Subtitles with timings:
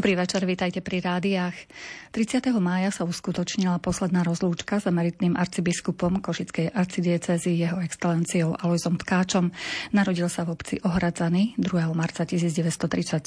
[0.00, 1.52] Dobrý večer, vítajte pri rádiách.
[2.10, 2.42] 30.
[2.58, 9.54] mája sa uskutočnila posledná rozlúčka s emeritným arcibiskupom Košickej arcidiecezy jeho excelenciou Alojzom Tkáčom.
[9.94, 11.70] Narodil sa v obci Ohradzany 2.
[11.94, 13.22] marca 1934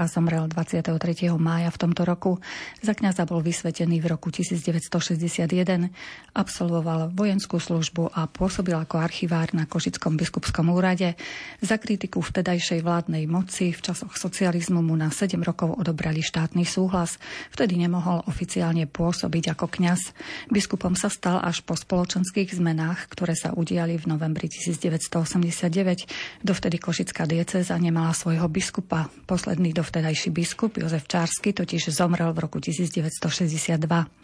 [0.00, 0.96] a zomrel 23.
[1.36, 2.40] mája v tomto roku.
[2.80, 5.92] Za kňaza bol vysvetený v roku 1961.
[6.32, 11.20] Absolvoval vojenskú službu a pôsobil ako archivár na Košickom biskupskom úrade.
[11.60, 17.20] Za kritiku vtedajšej vládnej moci v časoch socializmu mu na 7 rokov odobrali štátny súhlas.
[17.52, 20.00] Vtedy nemohol oficiálne pôsobiť ako kňaz.
[20.48, 26.42] Biskupom sa stal až po spoločenských zmenách, ktoré sa udiali v novembri 1989.
[26.42, 29.10] Dovtedy Košická dieceza nemala svojho biskupa.
[29.26, 34.21] Posledný dovtedajší biskup Jozef Čársky totiž zomrel v roku 1962.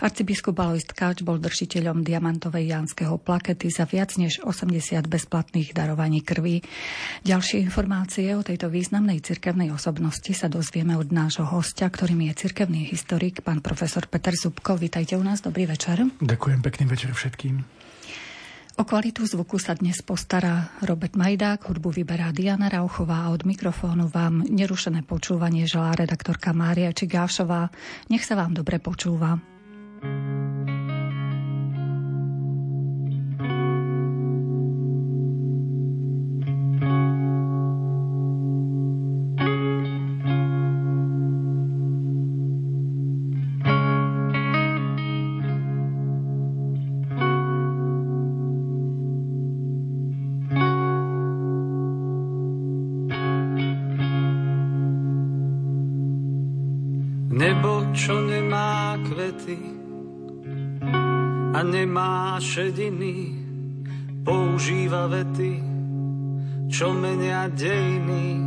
[0.00, 6.62] Arcibiskup Alois Tkáč bol držiteľom diamantovej jánskeho plakety za viac než 80 bezplatných darovaní krvi.
[7.24, 12.86] Ďalšie informácie o tejto významnej cirkevnej osobnosti sa dozvieme od nášho hostia, ktorým je cirkevný
[12.86, 14.78] historik, pán profesor Peter Zubko.
[14.78, 16.04] Vítajte u nás, dobrý večer.
[16.20, 17.73] Ďakujem, pekný večer všetkým.
[18.74, 24.10] O kvalitu zvuku sa dnes postará Robert Majdák, hudbu vyberá Diana Rauchová a od mikrofónu
[24.10, 27.70] vám nerušené počúvanie želá redaktorka Mária Čigášová.
[28.10, 29.38] Nech sa vám dobre počúva.
[30.04, 31.13] thank you
[61.54, 63.36] a nemá šediny,
[64.24, 65.60] používa vety,
[66.72, 68.40] čo menia dejiny.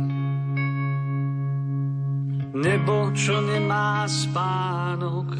[2.58, 5.30] Nebo, čo nemá spánok,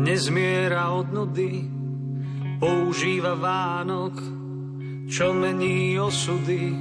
[0.00, 1.68] nezmiera od nudy,
[2.56, 4.16] používa Vánok,
[5.12, 6.72] čo mení osudy.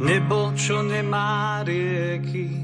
[0.00, 2.63] Nebo, čo nemá rieky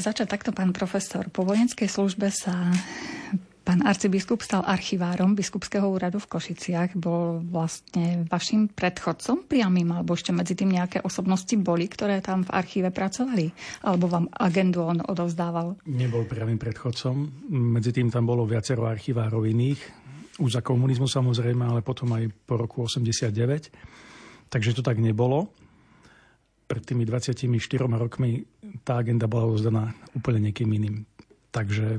[0.00, 1.28] Začať takto, pán profesor.
[1.28, 2.72] Po vojenskej službe sa
[3.60, 6.96] pán arcibiskup stal archivárom biskupského úradu v Košiciach.
[6.98, 12.50] Bol vlastne vašim predchodcom priamým, alebo ešte medzi tým nejaké osobnosti boli, ktoré tam v
[12.50, 13.52] archíve pracovali?
[13.86, 15.78] Alebo vám agendu on odovzdával?
[15.86, 17.46] Nebol priamým predchodcom.
[17.52, 19.80] Medzi tým tam bolo viacero archivárov iných.
[20.40, 23.30] Už za komunizmu samozrejme, ale potom aj po roku 89.
[24.50, 25.52] Takže to tak nebolo
[26.70, 27.50] pred tými 24
[27.98, 28.46] rokmi
[28.86, 31.02] tá agenda bola uzdaná úplne niekým iným.
[31.50, 31.98] Takže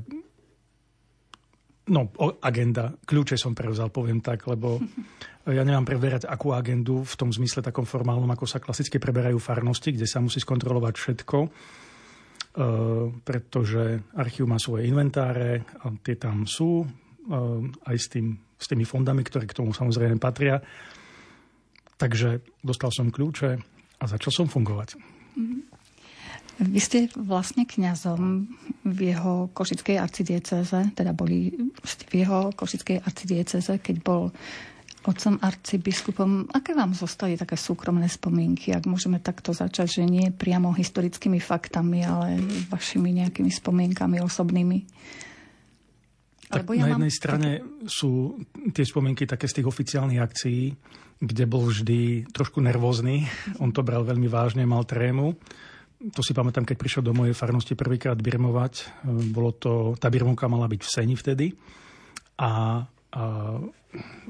[1.91, 2.07] no,
[2.39, 4.79] agenda, kľúče som prevzal, poviem tak, lebo
[5.59, 9.91] ja nemám preberať akú agendu v tom zmysle takom formálnom, ako sa klasicky preberajú farnosti,
[9.91, 11.37] kde sa musí skontrolovať všetko.
[13.27, 16.87] pretože archív má svoje inventáre a tie tam sú,
[17.87, 20.63] aj s, tým, s tými fondami, ktoré k tomu samozrejme patria.
[21.99, 24.97] Takže dostal som kľúče a začal som fungovať.
[26.61, 28.45] Vy ste vlastne kňazom
[28.85, 31.49] v jeho košickej arcidieceze, teda boli
[31.81, 34.29] v jeho košickej arcidieceze, keď bol
[35.01, 36.53] otcom arcibiskupom.
[36.53, 42.05] Aké vám zostali také súkromné spomienky, ak môžeme takto začať, že nie priamo historickými faktami,
[42.05, 42.37] ale
[42.69, 44.85] vašimi nejakými spomienkami osobnými?
[46.51, 47.19] Tak ja na jednej mám...
[47.23, 47.49] strane
[47.87, 48.35] sú
[48.75, 50.75] tie spomienky také z tých oficiálnych akcií,
[51.23, 53.25] kde bol vždy trošku nervózny.
[53.63, 55.39] On to bral veľmi vážne, mal trému
[56.09, 59.05] to si pamätám, keď prišiel do mojej farnosti prvýkrát birmovať.
[59.29, 61.53] Bolo to, tá birmovka mala byť v Seni vtedy.
[62.41, 62.81] A,
[63.11, 63.59] a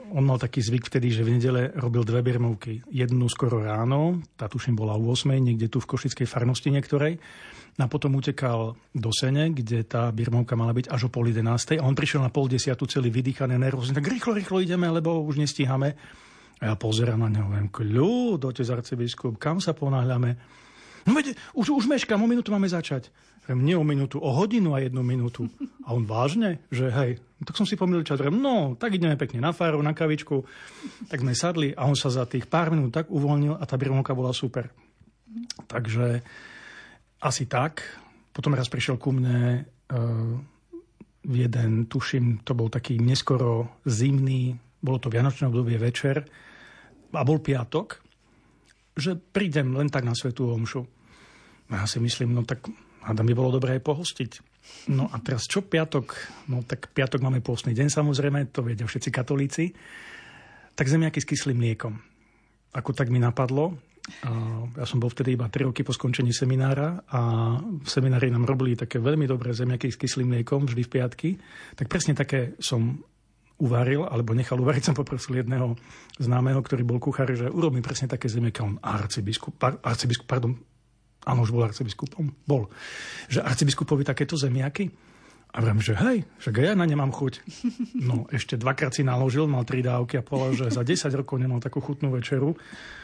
[0.10, 2.82] on mal taký zvyk vtedy, že v nedele robil dve birmovky.
[2.90, 7.22] Jednu skoro ráno, tá tuším bola u 8, niekde tu v Košickej farnosti niektorej.
[7.80, 11.80] A potom utekal do Sene, kde tá birmovka mala byť až o pol 11.
[11.80, 13.96] A on prišiel na pol desiatu celý vydýchaný, nervózny.
[13.96, 15.96] Tak rýchlo, rýchlo ideme, lebo už nestíhame.
[16.62, 20.38] A ja pozerám na neho, viem, kľud, otec arcibiskup, kam sa ponáhľame?
[21.10, 23.10] No veď, už, už meškám, o minútu máme začať.
[23.50, 25.50] Nie o minútu, o hodinu a jednu minútu.
[25.82, 28.22] A on vážne, že hej, tak som si pomýlil čas.
[28.22, 30.46] No, tak ideme pekne na faru, na kavičku.
[31.10, 34.14] Tak sme sadli a on sa za tých pár minút tak uvoľnil a tá birmovka
[34.14, 34.70] bola super.
[35.66, 36.22] Takže
[37.22, 37.82] asi tak.
[38.32, 40.38] Potom raz prišiel ku mne uh,
[41.26, 46.24] jeden, tuším, to bol taký neskoro zimný, bolo to Vianočné obdobie večer
[47.12, 48.12] a bol piatok
[48.98, 50.84] že prídem len tak na Svetú Omšu.
[51.72, 52.68] A ja si myslím, no tak
[53.02, 54.32] hádam by bolo dobré aj pohostiť.
[54.94, 56.14] No a teraz čo piatok?
[56.50, 59.74] No tak piatok máme pôstny deň samozrejme, to vedia všetci katolíci.
[60.78, 61.98] Tak zemiaky s kyslým mliekom.
[62.72, 63.76] Ako tak mi napadlo,
[64.74, 67.22] ja som bol vtedy iba 3 roky po skončení seminára a
[67.62, 71.30] v seminári nám robili také veľmi dobré zemiaky s kyslým mliekom vždy v piatky.
[71.78, 72.98] Tak presne také som
[73.62, 75.78] uvaril, alebo nechal uvariť, som poprosil jedného
[76.18, 78.66] známeho, ktorý bol kuchár, že urobím presne také zemiaky.
[78.66, 80.58] On arcibiskup, par, arcibiskup, pardon,
[81.26, 82.70] áno, už bol arcibiskupom, bol,
[83.30, 84.90] že arcibiskupovi takéto zemiaky.
[85.52, 87.44] A vrem, že hej, že ja na ne mám chuť.
[88.00, 91.60] No, ešte dvakrát si naložil, mal tri dávky a povedal, že za 10 rokov nemal
[91.60, 92.56] takú chutnú večeru,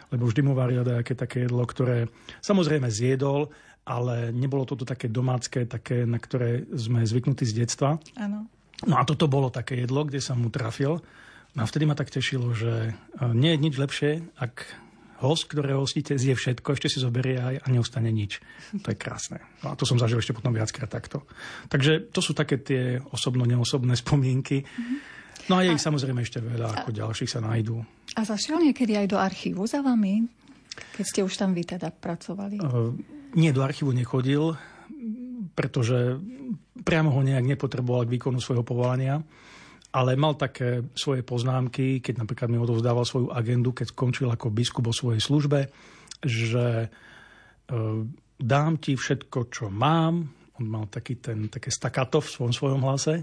[0.09, 2.07] lebo vždy mu varil nejaké také jedlo, ktoré
[2.39, 3.51] samozrejme zjedol,
[3.83, 7.99] ale nebolo toto také domácké, také, na ktoré sme zvyknutí z detstva.
[8.15, 8.47] Áno.
[8.87, 11.03] No a toto bolo také jedlo, kde som mu trafil.
[11.55, 14.86] No a vtedy ma tak tešilo, že e, nie je nič lepšie, ak
[15.21, 18.39] host, ktorého hostíte, zje všetko, ešte si zoberie aj a neostane nič.
[18.83, 19.41] To je krásne.
[19.65, 21.25] No a to som zažil ešte potom viackrát takto.
[21.67, 24.65] Takže to sú také tie osobno-neosobné spomienky.
[25.47, 27.79] No a je ich samozrejme ešte veľa, ako ďalších sa nájdú.
[28.17, 30.27] A zašiel niekedy aj do archívu za vami,
[30.93, 32.59] keď ste už tam vy teda pracovali?
[32.59, 32.91] Uh,
[33.37, 34.57] nie, do archívu nechodil
[35.57, 36.21] pretože
[36.85, 39.25] priamo ho nejak nepotreboval k výkonu svojho povolania,
[39.91, 44.91] ale mal také svoje poznámky, keď napríklad mi odovzdával svoju agendu, keď skončil ako biskup
[44.91, 45.71] o svojej službe,
[46.21, 46.87] že e,
[48.37, 50.27] dám ti všetko, čo mám.
[50.59, 53.15] On mal taký ten, také stakato v svojom, svojom hlase.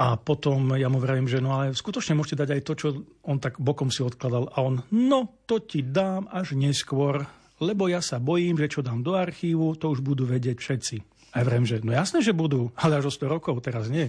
[0.00, 2.88] A potom ja mu vravím, že no ale skutočne môžete dať aj to, čo
[3.26, 4.48] on tak bokom si odkladal.
[4.56, 7.20] A on, no to ti dám až neskôr,
[7.60, 10.96] lebo ja sa bojím, že čo dám do archívu, to už budú vedieť všetci.
[11.36, 14.08] A ja vrem, že no jasné, že budú, ale až o 100 rokov, teraz nie.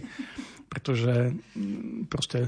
[0.71, 2.47] Pretože mm, proste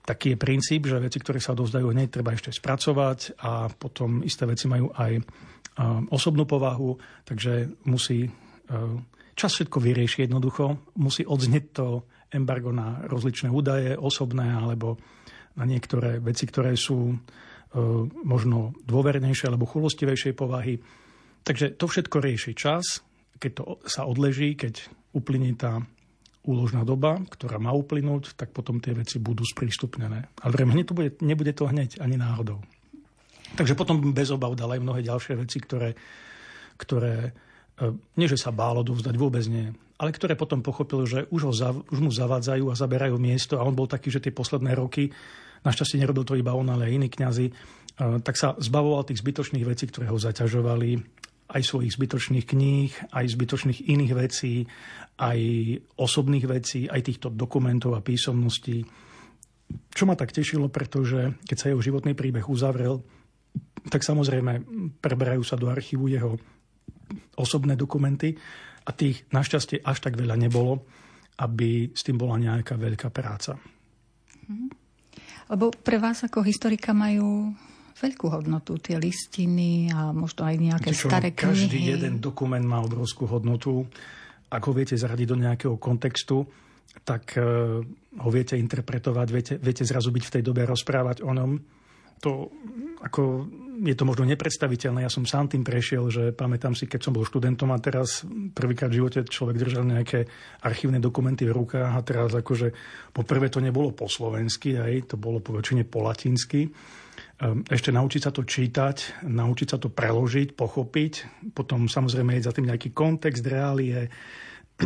[0.00, 4.48] taký je princíp, že veci, ktoré sa dozdajú hneď, treba ešte spracovať a potom isté
[4.48, 5.20] veci majú aj
[6.10, 8.26] osobnú povahu, takže musí
[9.36, 11.86] čas všetko vyriešiť jednoducho, musí odznieť to
[12.32, 14.98] embargo na rozličné údaje, osobné alebo
[15.56, 17.12] na niektoré veci, ktoré sú
[17.70, 17.78] E,
[18.26, 20.82] možno dôvernejšej alebo chulostivejšej povahy.
[21.46, 22.98] Takže to všetko rieši čas,
[23.38, 25.78] keď to sa odleží, keď uplynie tá
[26.44, 30.32] úložná doba, ktorá má uplynúť, tak potom tie veci budú sprístupnené.
[30.40, 32.64] Ale hneď to bude, nebude to hneď ani náhodou.
[33.54, 35.92] Takže potom bez obav dal aj mnohé ďalšie veci, ktoré,
[36.78, 37.14] ktoré
[37.76, 39.68] e, nie že sa bálo dovzdať, vôbec nie,
[40.00, 41.52] ale ktoré potom pochopil, že už, ho,
[41.92, 45.12] už mu zavádzajú a zaberajú miesto a on bol taký, že tie posledné roky
[45.60, 47.46] našťastie nerobil to iba on, ale aj iní kňazi,
[48.24, 51.19] tak sa zbavoval tých zbytočných vecí, ktoré ho zaťažovali,
[51.50, 54.64] aj svojich zbytočných kníh, aj zbytočných iných vecí,
[55.18, 55.38] aj
[55.98, 58.86] osobných vecí, aj týchto dokumentov a písomností.
[59.90, 63.02] Čo ma tak tešilo, pretože keď sa jeho životný príbeh uzavrel,
[63.90, 64.52] tak samozrejme
[65.02, 66.38] preberajú sa do archívu jeho
[67.34, 68.38] osobné dokumenty
[68.86, 70.86] a tých našťastie až tak veľa nebolo,
[71.40, 73.56] aby s tým bola nejaká veľká práca.
[73.56, 74.70] Mm-hmm.
[75.50, 77.50] Lebo pre vás ako historika majú
[78.00, 81.68] veľkú hodnotu, tie listiny a možno aj nejaké čo, staré knihy.
[81.68, 83.84] Každý jeden dokument má obrovskú hodnotu.
[84.48, 86.48] Ak ho viete zaradiť do nejakého kontextu,
[87.04, 87.78] tak uh,
[88.18, 91.50] ho viete interpretovať, viete, viete zrazu byť v tej dobe rozprávať o ňom.
[92.20, 92.50] To
[93.00, 93.48] ako
[93.80, 95.08] je to možno nepredstaviteľné.
[95.08, 98.92] Ja som sám tým prešiel, že pamätám si, keď som bol študentom a teraz prvýkrát
[98.92, 100.28] v živote človek držal nejaké
[100.60, 102.76] archívne dokumenty v rukách a teraz akože
[103.16, 106.68] poprvé to nebolo po slovensky, aj to bolo po väčšine po latinsky.
[107.40, 111.12] Ehm, ešte naučiť sa to čítať, naučiť sa to preložiť, pochopiť,
[111.56, 114.12] potom samozrejme je za tým nejaký kontext, reálie.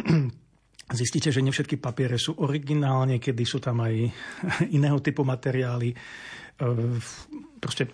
[1.00, 3.94] Zistíte, že nevšetky papiere sú originálne, kedy sú tam aj
[4.78, 5.90] iného typu materiály.
[6.62, 7.02] Ehm,
[7.58, 7.90] proste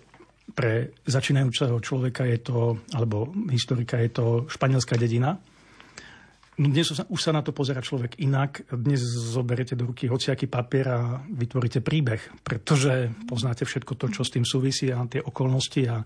[0.51, 5.41] pre začínajúceho človeka je to, alebo historika je to španielská dedina.
[6.59, 8.67] No dnes už sa na to pozera človek inak.
[8.67, 14.35] Dnes zoberete do ruky hociaký papier a vytvoríte príbeh, pretože poznáte všetko to, čo s
[14.35, 16.03] tým súvisí a tie okolnosti a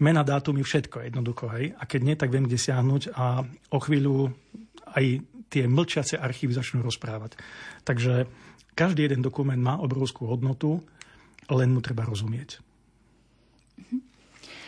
[0.00, 1.44] mena, dátumy, všetko jednoducho.
[1.52, 1.76] Hej.
[1.76, 4.32] A keď nie, tak viem, kde siahnuť a o chvíľu
[4.96, 5.04] aj
[5.52, 7.36] tie mlčiace archívy začnú rozprávať.
[7.84, 8.24] Takže
[8.72, 10.80] každý jeden dokument má obrovskú hodnotu,
[11.52, 12.64] len mu treba rozumieť.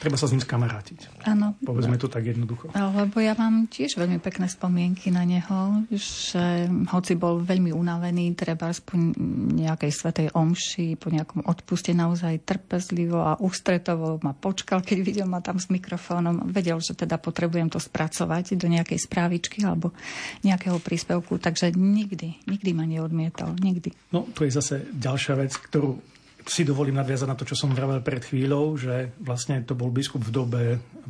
[0.05, 1.25] Treba sa s ním skamarátiť.
[1.25, 1.57] Áno.
[1.65, 2.69] Povedzme to tak jednoducho.
[2.77, 8.69] Lebo ja mám tiež veľmi pekné spomienky na neho, že hoci bol veľmi unavený, treba
[8.69, 9.17] aspoň
[9.65, 15.41] nejakej svetej omši, po nejakom odpuste naozaj trpezlivo a ústretovo ma počkal, keď videl ma
[15.41, 16.53] tam s mikrofónom.
[16.53, 19.97] Vedel, že teda potrebujem to spracovať do nejakej správičky alebo
[20.45, 23.57] nejakého príspevku, takže nikdy, nikdy ma neodmietal.
[23.57, 24.13] Nikdy.
[24.13, 25.97] No, to je zase ďalšia vec, ktorú
[26.45, 30.21] si dovolím nadviazať na to, čo som vravel pred chvíľou, že vlastne to bol biskup
[30.21, 30.63] v dobe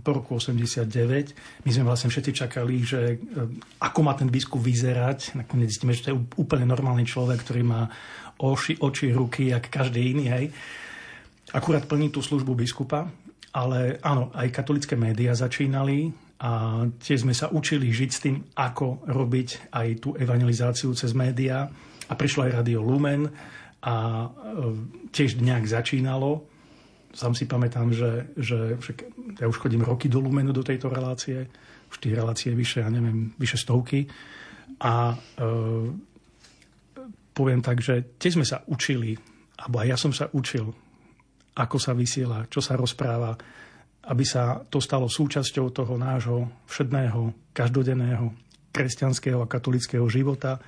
[0.03, 1.67] po roku 89.
[1.67, 3.17] My sme vlastne všetci čakali, že e,
[3.83, 5.35] ako má ten biskup vyzerať.
[5.35, 7.91] Nakoniec zistíme, že to je úplne normálny človek, ktorý má
[8.39, 10.31] oši, oči, ruky, jak každý iný.
[10.31, 10.45] Hej.
[11.51, 13.11] Akurát plní tú službu biskupa,
[13.55, 19.07] ale áno, aj katolické médiá začínali a tiež sme sa učili žiť s tým, ako
[19.07, 21.71] robiť aj tú evangelizáciu cez médiá.
[22.05, 23.31] A prišlo aj Radio Lumen,
[23.85, 24.29] a e,
[25.13, 26.49] tiež nejak začínalo.
[27.13, 28.97] Sám si pamätám, že, že však
[29.39, 31.47] ja už chodím roky do Lumenu, do tejto relácie.
[31.93, 34.09] Už tých relácií je vyše, ja neviem, vyše stovky.
[34.81, 35.17] A e,
[37.37, 39.15] poviem tak, že tiež sme sa učili,
[39.61, 40.73] alebo aj ja som sa učil,
[41.55, 43.37] ako sa vysiela, čo sa rozpráva,
[44.11, 48.33] aby sa to stalo súčasťou toho nášho všedného, každodenného
[48.75, 50.59] kresťanského a katolického života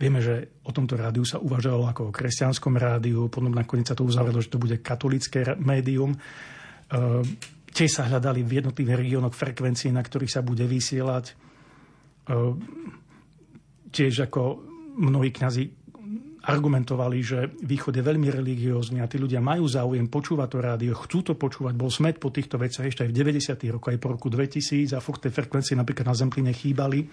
[0.00, 4.08] Vieme, že o tomto rádiu sa uvažovalo ako o kresťanskom rádiu, potom nakoniec sa to
[4.08, 6.16] uzavrelo, že to bude katolické médium.
[6.16, 7.20] Ehm,
[7.68, 11.36] tiež sa hľadali v jednotlivých regiónoch frekvencií, na ktorých sa bude vysielať.
[12.32, 12.64] Ehm,
[13.92, 14.64] tiež ako
[14.96, 15.64] mnohí kňazi
[16.40, 21.20] argumentovali, že východ je veľmi religiózny a tí ľudia majú záujem počúvať to rádio, chcú
[21.20, 21.76] to počúvať.
[21.76, 23.76] Bol smet po týchto veciach ešte aj v 90.
[23.76, 27.04] rokoch, aj po roku 2000 a furt tie frekvencie napríklad na Zempline chýbali.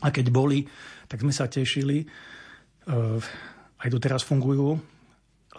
[0.00, 0.64] A keď boli,
[1.06, 2.08] tak sme sa tešili.
[2.88, 3.20] Uh,
[3.80, 4.80] aj doteraz fungujú.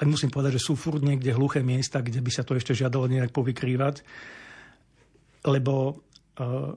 [0.01, 3.05] Len musím povedať, že sú furt niekde hluché miesta, kde by sa to ešte žiadalo
[3.05, 4.01] nejak povykrývať.
[5.45, 6.74] Lebo uh,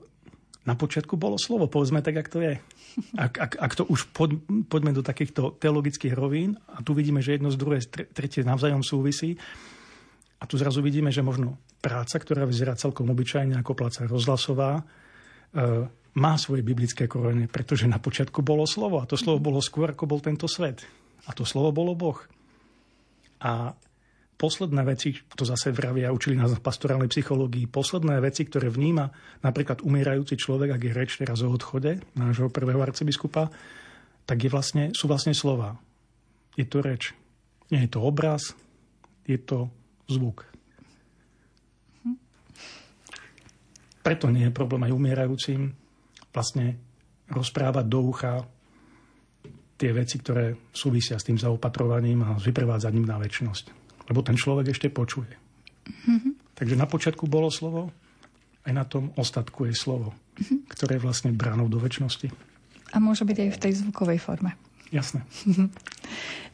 [0.65, 2.53] na počiatku bolo slovo, povedzme tak, ak to je.
[3.13, 4.33] Ak, ak, ak to už pod,
[4.65, 9.37] poďme do takýchto teologických rovín, a tu vidíme, že jedno z druhé, tretie navzájom súvisí,
[10.41, 15.85] a tu zrazu vidíme, že možno práca, ktorá vyzerá celkom obyčajne ako pláca rozhlasová, uh,
[16.15, 20.07] má svoje biblické korene, pretože na počiatku bolo slovo a to slovo bolo skôr, ako
[20.07, 20.87] bol tento svet.
[21.27, 22.19] A to slovo bolo Boh.
[23.43, 23.75] A
[24.39, 29.11] posledné veci, to zase vravia, učili nás v pastorálnej psychológii, posledné veci, ktoré vníma
[29.43, 33.51] napríklad umierajúci človek, ak je reč teraz o odchode nášho prvého arcibiskupa,
[34.23, 35.75] tak je vlastne, sú vlastne slova.
[36.55, 37.11] Je to reč.
[37.71, 38.55] Nie je to obraz,
[39.27, 39.67] je to
[40.07, 40.47] zvuk.
[44.05, 45.73] Preto nie je problém aj umierajúcim,
[46.35, 46.75] vlastne
[47.31, 48.43] rozprávať do ucha
[49.75, 53.65] tie veci, ktoré súvisia s tým zaopatrovaním a s vyprevádzaním na väčšnosť.
[54.11, 55.31] Lebo ten človek ešte počuje.
[55.85, 56.55] Mm-hmm.
[56.55, 57.91] Takže na počiatku bolo slovo,
[58.65, 60.59] aj na tom ostatku je slovo, mm-hmm.
[60.71, 62.31] ktoré je vlastne bránou do väčšnosti.
[62.93, 64.55] A môže byť aj v tej zvukovej forme.
[64.93, 65.25] Jasné.
[65.43, 65.67] Mm-hmm.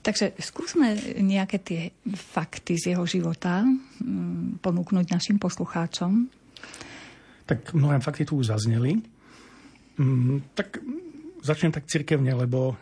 [0.01, 6.25] Takže skúsme nejaké tie fakty z jeho života mm, ponúknuť našim poslucháčom.
[7.45, 8.97] Tak mnohé fakty tu už zazneli.
[9.99, 10.79] Mm, tak
[11.41, 12.77] začnem tak cirkevne, lebo uh,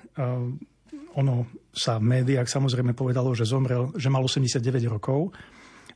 [1.16, 1.36] ono
[1.74, 4.62] sa v médiách samozrejme povedalo, že zomrel, že mal 89
[4.92, 5.32] rokov,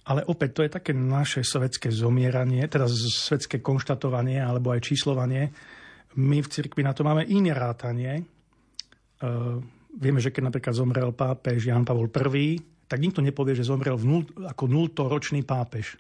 [0.03, 5.53] ale opäť to je také naše svetské zomieranie, teda svetské konštatovanie alebo aj číslovanie.
[6.19, 8.23] My v cirkvi na to máme iné rátanie.
[9.23, 9.63] Uh,
[9.95, 14.05] vieme, že keď napríklad zomrel pápež Jan Pavol I, tak nikto nepovie, že zomrel v
[14.05, 15.97] nul, ako nultoročný pápež.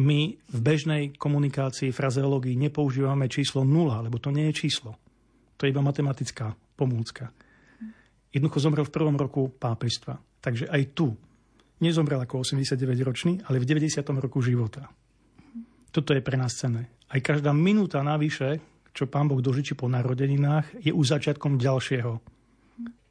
[0.00, 4.96] My v bežnej komunikácii, frazeológii nepoužívame číslo nula, lebo to nie je číslo.
[5.60, 7.28] To je iba matematická pomôcka.
[8.32, 10.16] Jednoducho zomrel v prvom roku pápežstva.
[10.40, 11.12] Takže aj tu
[11.84, 14.00] nezomrel ako 89-ročný, ale v 90.
[14.16, 14.88] roku života.
[15.92, 16.88] Toto je pre nás cenné.
[17.12, 18.64] Aj každá minúta navyše,
[18.96, 22.16] čo pán Boh dožičí po narodeninách, je už začiatkom ďalšieho.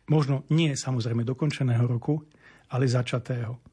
[0.09, 2.25] Možno nie samozrejme dokončeného roku,
[2.73, 3.70] ale začatého.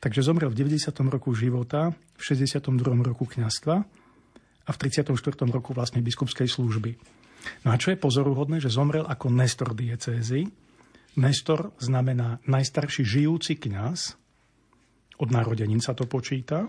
[0.00, 0.96] Takže zomrel v 90.
[1.12, 2.64] roku života, v 62.
[3.04, 3.76] roku kňastva
[4.64, 5.12] a v 34.
[5.52, 6.96] roku vlastne biskupskej služby.
[7.64, 10.48] No a čo je pozoruhodné, že zomrel ako nestor diecézy.
[11.20, 14.16] Nestor znamená najstarší žijúci kňaz,
[15.20, 16.64] od narodenín sa to počíta,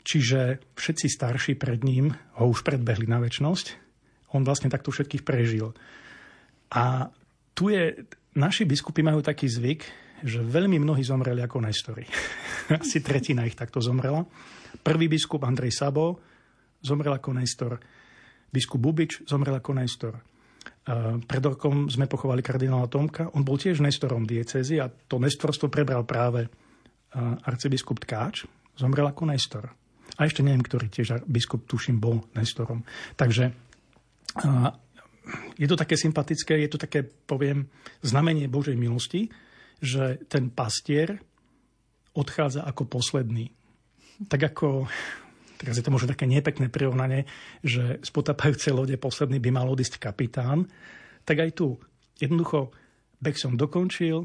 [0.00, 3.76] čiže všetci starší pred ním ho už predbehli na väčnosť.
[4.32, 5.76] On vlastne takto všetkých prežil.
[6.72, 7.12] A
[7.52, 9.84] tu je, naši biskupy majú taký zvyk,
[10.22, 12.06] že veľmi mnohí zomreli ako Nestori.
[12.82, 14.22] Asi tretina ich takto zomrela.
[14.80, 16.18] Prvý biskup Andrej Sabo
[16.82, 17.78] zomrel ako Nestor.
[18.50, 20.14] Biskup Bubič zomrel ako Nestor.
[21.22, 23.30] Pred rokom sme pochovali kardinála Tomka.
[23.34, 26.50] On bol tiež Nestorom diecezy a to nestorstvo prebral práve
[27.46, 28.46] arcibiskup Tkáč.
[28.74, 29.70] Zomrel ako Nestor.
[30.18, 32.82] A ešte neviem, ktorý tiež biskup, tuším, bol Nestorom.
[33.14, 33.54] Takže
[35.56, 37.70] je to také sympatické, je to také, poviem,
[38.02, 39.30] znamenie Božej milosti,
[39.82, 41.18] že ten pastier
[42.14, 43.50] odchádza ako posledný.
[44.30, 44.86] Tak ako,
[45.58, 47.26] teraz je to možno také nepekné prirovnanie,
[47.66, 50.70] že z potapajúcej lode posledný by mal odísť kapitán,
[51.26, 51.74] tak aj tu
[52.22, 52.70] jednoducho
[53.18, 54.22] beh som dokončil,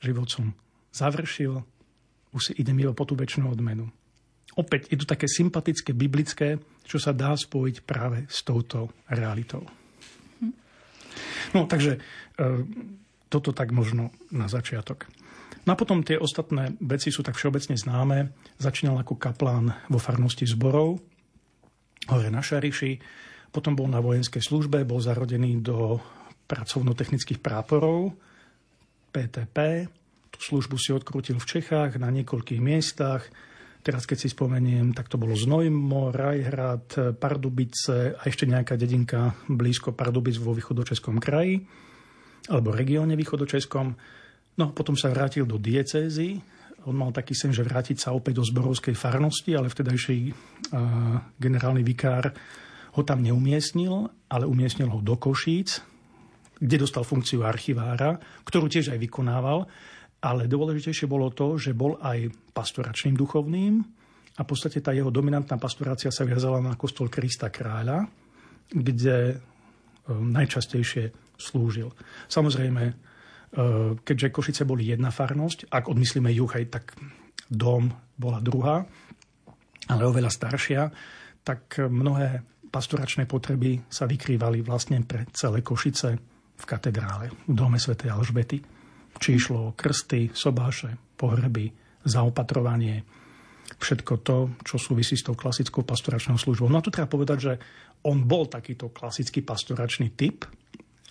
[0.00, 0.52] život som
[0.92, 1.64] završil,
[2.36, 3.88] už si idem iba po tú väčšinu odmenu.
[4.58, 9.62] Opäť je to také sympatické, biblické, čo sa dá spojiť práve s touto realitou.
[11.54, 12.00] No, takže e,
[13.30, 15.06] toto tak možno na začiatok.
[15.64, 18.34] No a potom tie ostatné veci sú tak všeobecne známe.
[18.58, 20.98] Začínal ako kaplán vo farnosti zborov,
[22.10, 22.98] hore na Šariši,
[23.54, 26.02] potom bol na vojenskej službe, bol zarodený do
[26.50, 28.14] pracovno-technických práporov
[29.14, 29.86] PTP.
[30.30, 33.26] Tú službu si odkrútil v Čechách na niekoľkých miestach.
[33.80, 39.94] Teraz, keď si spomeniem, tak to bolo Znojmo, Rajhrad, Pardubice a ešte nejaká dedinka blízko
[39.94, 41.62] Pardubic vo východočeskom kraji
[42.50, 43.86] alebo regióne východočeskom.
[44.58, 46.42] No potom sa vrátil do diecézy.
[46.84, 50.34] On mal taký sen, že vrátiť sa opäť do zborovskej farnosti, ale vtedajší uh,
[51.38, 52.32] generálny vikár
[52.98, 55.78] ho tam neumiestnil, ale umiestnil ho do Košíc,
[56.58, 59.70] kde dostal funkciu archivára, ktorú tiež aj vykonával.
[60.20, 63.80] Ale dôležitejšie bolo to, že bol aj pastoračným duchovným
[64.36, 68.04] a v podstate tá jeho dominantná pastorácia sa viazala na kostol Krista kráľa,
[68.68, 69.40] kde
[70.08, 71.88] najčastejšie slúžil.
[72.28, 72.94] Samozrejme, e,
[74.04, 76.84] keďže Košice boli jedna farnosť, ak odmyslíme juh, aj tak
[77.48, 78.84] dom bola druhá,
[79.90, 80.82] ale oveľa staršia,
[81.42, 86.10] tak mnohé pastoračné potreby sa vykrývali vlastne pre celé Košice
[86.54, 87.98] v katedrále, v dome Sv.
[88.06, 88.62] Alžbety.
[89.20, 91.68] Či išlo o krsty, sobáše, pohreby,
[92.06, 93.02] zaopatrovanie,
[93.76, 96.70] všetko to, čo súvisí s tou klasickou pastoračnou službou.
[96.70, 97.52] No a tu treba povedať, že
[98.06, 100.48] on bol takýto klasický pastoračný typ,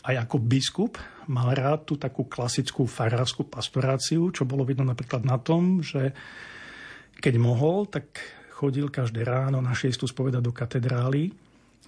[0.03, 0.95] aj ako biskup
[1.29, 6.15] mal rád tú takú klasickú farárskú pastoráciu, čo bolo vidno napríklad na tom, že
[7.19, 8.17] keď mohol, tak
[8.55, 11.31] chodil každé ráno na šiestu spovedať do katedrály.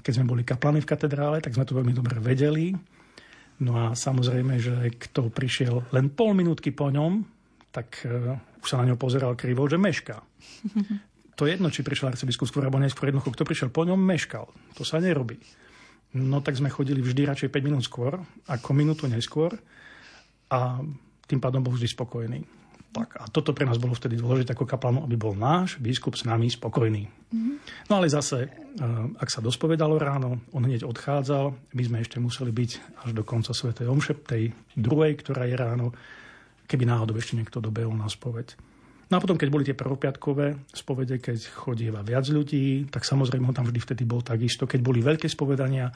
[0.03, 2.75] Keď sme boli kaplami v katedrále, tak sme to veľmi dobre vedeli.
[3.61, 7.21] No a samozrejme, že kto prišiel len pol minútky po ňom,
[7.69, 10.17] tak uh, už sa na ňo pozeral krivo, že mešká.
[11.39, 13.09] To je jedno, či prišiel arcibiskup skôr alebo neskôr.
[13.09, 14.45] Jednoducho, kto prišiel po ňom, meškal.
[14.77, 15.41] To sa nerobí.
[16.11, 19.55] No tak sme chodili vždy radšej 5 minút skôr, ako minútu neskôr
[20.51, 20.83] a
[21.23, 22.43] tým pádom bol vždy spokojný.
[22.91, 26.27] Tak a toto pre nás bolo vtedy dôležité ako kaplan, aby bol náš biskup s
[26.27, 27.07] nami spokojný.
[27.07, 27.55] Mm-hmm.
[27.87, 28.83] No ale zase, eh,
[29.15, 32.71] ak sa dospovedalo ráno, on hneď odchádzal, my sme ešte museli byť
[33.07, 35.95] až do konca Svetej Omše, tej druhej, ktorá je ráno,
[36.67, 38.59] keby náhodou ešte niekto dobehol na spoveď.
[39.11, 43.51] No a potom, keď boli tie prvopiatkové spovede, keď chodieva viac ľudí, tak samozrejme ho
[43.51, 44.63] tam vždy vtedy bol takisto.
[44.63, 45.91] Keď boli veľké spovedania,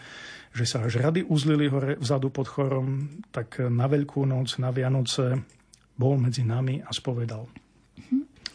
[0.51, 5.32] že sa až rady uzlili hore vzadu pod chorom, tak na Veľkú noc, na Vianoce
[5.95, 7.47] bol medzi nami a spovedal.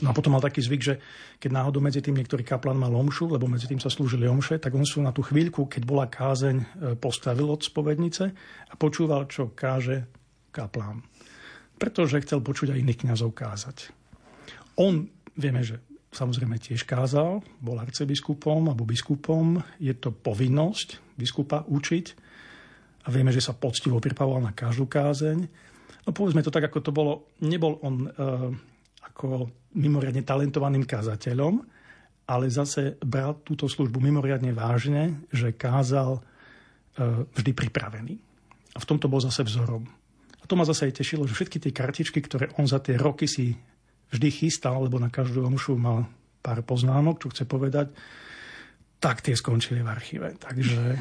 [0.01, 0.94] No a potom mal taký zvyk, že
[1.37, 4.73] keď náhodou medzi tým niektorý kaplan mal omšu, lebo medzi tým sa slúžili omše, tak
[4.73, 6.64] on sa na tú chvíľku, keď bola kázeň, e,
[6.96, 8.25] postavil od spovednice
[8.68, 10.09] a počúval, čo káže
[10.53, 11.05] kaplán.
[11.77, 14.00] Pretože chcel počuť aj iných kňazov kázať.
[14.81, 15.05] On,
[15.37, 15.77] vieme, že
[16.09, 19.61] samozrejme tiež kázal, bol arcibiskupom alebo biskupom.
[19.77, 22.07] Je to povinnosť biskupa učiť
[23.05, 25.38] a vieme, že sa poctivo pripravoval na každú kázeň.
[26.09, 27.12] No povedzme to tak, ako to bolo.
[27.45, 28.11] Nebol on e,
[29.05, 31.61] ako mimoriadne talentovaným kázateľom,
[32.25, 36.21] ale zase bral túto službu mimoriadne vážne, že kázal e,
[37.37, 38.14] vždy pripravený.
[38.75, 39.85] A v tomto bol zase vzorom.
[40.40, 43.29] A to ma zase aj tešilo, že všetky tie kartičky, ktoré on za tie roky
[43.29, 43.55] si
[44.11, 46.07] vždy chystal, lebo na každú omšu mal
[46.40, 47.92] pár poznámok, čo chce povedať,
[49.01, 50.29] tak tie skončili v archíve.
[50.37, 50.99] Takže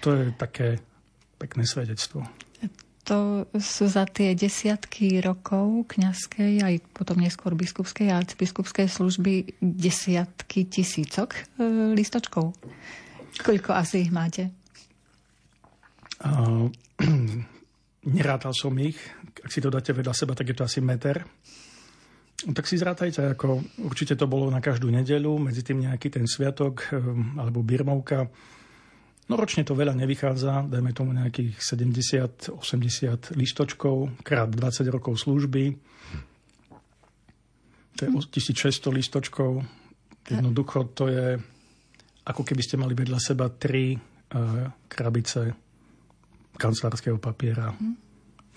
[0.00, 0.80] to je také
[1.36, 2.24] pekné svedectvo.
[3.04, 10.64] To sú za tie desiatky rokov kňazskej, aj potom neskôr biskupskej a arcibiskupskej služby desiatky
[10.64, 11.40] tisícok e,
[11.92, 12.56] listočkov.
[13.44, 14.48] Koľko asi ich máte?
[16.24, 16.72] Uh,
[18.16, 18.96] nerátal som ich.
[19.44, 21.28] Ak si to dáte vedľa seba, tak je to asi meter.
[22.34, 26.90] Tak si zrátajte, ako určite to bolo na každú nedeľu, medzi tým nejaký ten sviatok
[26.90, 28.26] ehm, alebo birmovka.
[29.24, 35.72] No ročne to veľa nevychádza, dajme tomu nejakých 70-80 listočkov, krát 20 rokov služby.
[37.96, 39.64] To je 1600 listočkov.
[40.28, 41.40] Jednoducho to je,
[42.28, 45.56] ako keby ste mali vedľa seba tri uh, krabice
[46.60, 47.72] kancelárskeho papiera.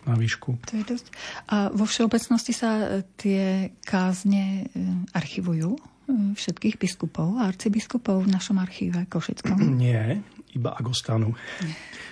[0.08, 0.56] Na výšku.
[0.72, 1.08] To je dosť.
[1.52, 2.86] A vo všeobecnosti sa e,
[3.20, 4.80] tie kázne e,
[5.12, 5.82] archivujú e,
[6.32, 9.60] všetkých biskupov a arcibiskupov v našom archíve Košickom?
[9.84, 10.24] Nie,
[10.56, 11.36] iba ak ostanú.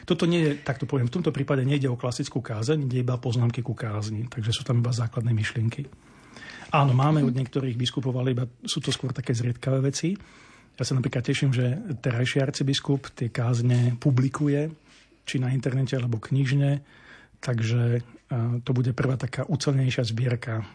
[0.04, 3.16] Toto nie je, tak to poviem, v tomto prípade nejde o klasickú kázeň, ide iba
[3.18, 5.88] poznámky ku kázni, takže sú tam iba základné myšlienky.
[6.76, 10.14] Áno, máme od niektorých biskupov, ale iba sú to skôr také zriedkavé veci.
[10.76, 14.68] Ja sa napríklad teším, že terajší arcibiskup tie kázne publikuje,
[15.24, 16.84] či na internete, alebo knižne
[17.46, 18.02] Takže e,
[18.66, 20.66] to bude prvá taká ucelnejšia zbierka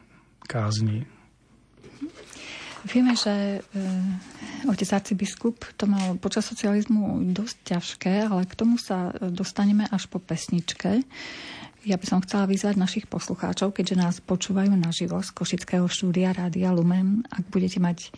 [0.46, 1.02] kázni.
[2.87, 3.85] Vieme, že e,
[4.70, 10.22] otec arcibiskup to mal počas socializmu dosť ťažké, ale k tomu sa dostaneme až po
[10.22, 11.02] pesničke.
[11.80, 16.70] Ja by som chcela vyzvať našich poslucháčov, keďže nás počúvajú naživo z Košického štúdia Rádia
[16.76, 17.24] Lumen.
[17.33, 18.12] Ak budete mať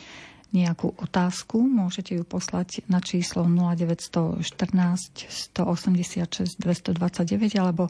[0.53, 7.89] nejakú otázku, môžete ju poslať na číslo 0914 186 229 alebo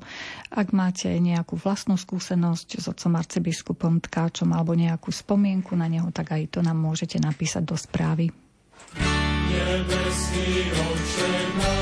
[0.55, 6.39] ak máte nejakú vlastnú skúsenosť s otcom arcibiskupom Tkáčom alebo nejakú spomienku na neho, tak
[6.39, 8.31] aj to nám môžete napísať do správy.
[9.53, 11.82] Nebeský oče náš,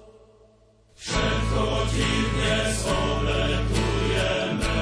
[1.01, 4.77] Všetko ti dnes obetujeme.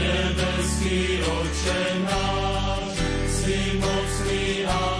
[0.00, 2.96] Nebeský oče náš,
[3.28, 4.96] si mocný a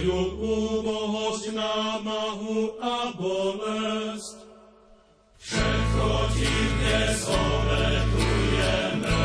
[0.00, 0.32] Svoju
[0.80, 4.48] úbohosť námahu a bolest.
[5.36, 9.20] Všetko ti dnes obetujeme.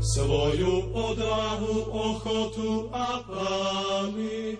[0.00, 4.56] Svoju odvahu, ochotu a plány.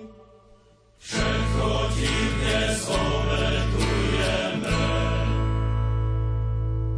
[1.01, 4.77] Všetko ti dnes obetujeme.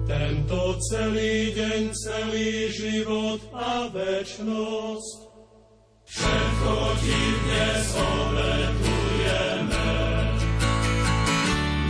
[0.03, 5.28] Tento celý deň, celý život a večnosť.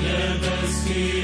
[0.02, 1.17] Nebeský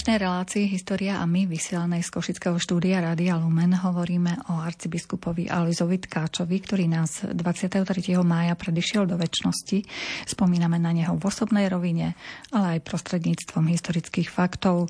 [0.00, 6.00] dnešnej relácii História a my, vysielanej z Košického štúdia Rádia Lumen, hovoríme o arcibiskupovi Alizovi
[6.00, 7.84] Tkáčovi, ktorý nás 23.
[8.24, 9.84] mája predišiel do väčšnosti.
[10.24, 12.16] Spomíname na neho v osobnej rovine,
[12.48, 14.88] ale aj prostredníctvom historických faktov.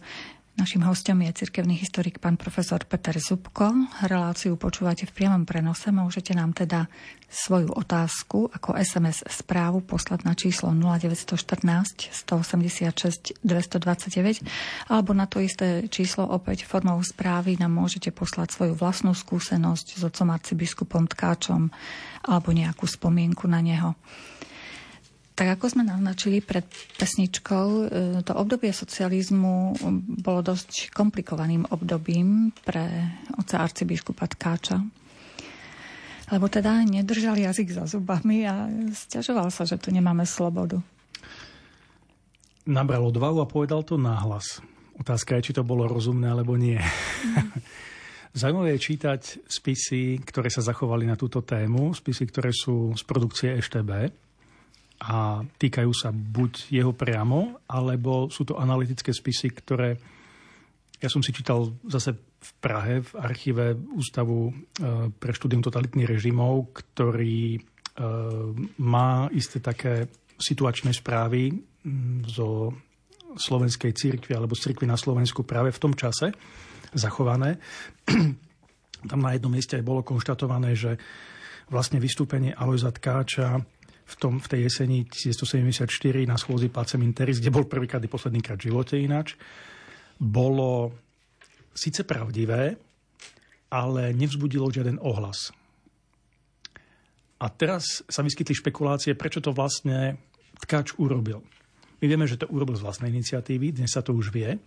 [0.60, 3.72] Našim hostom je cirkevný historik pán profesor Peter Zubko.
[4.04, 5.88] Reláciu počúvate v priamom prenose.
[5.88, 6.84] Môžete nám teda
[7.32, 14.44] svoju otázku ako SMS správu poslať na číslo 0914 186 229
[14.92, 20.02] alebo na to isté číslo opäť formou správy nám môžete poslať svoju vlastnú skúsenosť s
[20.04, 21.72] otcom arcibiskupom Tkáčom
[22.28, 23.96] alebo nejakú spomienku na neho.
[25.40, 26.68] Tak ako sme naznačili pred
[27.00, 29.72] pesničkou, e, to obdobie socializmu
[30.20, 34.84] bolo dosť komplikovaným obdobím pre oca arcibiskupa Tkáča.
[36.36, 40.76] Lebo teda nedržal jazyk za zubami a stiažoval sa, že tu nemáme slobodu.
[42.68, 44.60] Nabral odvahu a povedal to náhlas.
[45.00, 46.76] Otázka je, či to bolo rozumné alebo nie.
[46.76, 47.48] Mm.
[48.44, 53.56] Zaujímavé je čítať spisy, ktoré sa zachovali na túto tému, spisy, ktoré sú z produkcie
[53.56, 54.28] EŠTB,
[55.10, 59.98] a týkajú sa buď jeho priamo, alebo sú to analytické spisy, ktoré
[61.00, 64.52] ja som si čítal zase v Prahe, v archíve Ústavu e,
[65.10, 67.60] pre štúdium totalitných režimov, ktorý e,
[68.84, 71.56] má isté také situačné správy
[72.28, 72.72] zo
[73.36, 76.32] slovenskej cirkvi alebo z cirkvi na Slovensku práve v tom čase
[76.92, 77.56] zachované.
[79.10, 81.00] Tam na jednom mieste aj bolo konštatované, že
[81.72, 83.56] vlastne vystúpenie Alojza Tkáča
[84.10, 85.86] v, tom, v tej jeseni 1974
[86.26, 89.38] na schôzi Pacem Interis, kde bol prvýkrát i poslednýkrát v živote ináč,
[90.18, 90.90] bolo
[91.70, 92.74] síce pravdivé,
[93.70, 95.54] ale nevzbudilo žiaden ohlas.
[97.40, 100.20] A teraz sa vyskytli špekulácie, prečo to vlastne
[100.60, 101.40] Tkač urobil.
[102.02, 104.60] My vieme, že to urobil z vlastnej iniciatívy, dnes sa to už vie,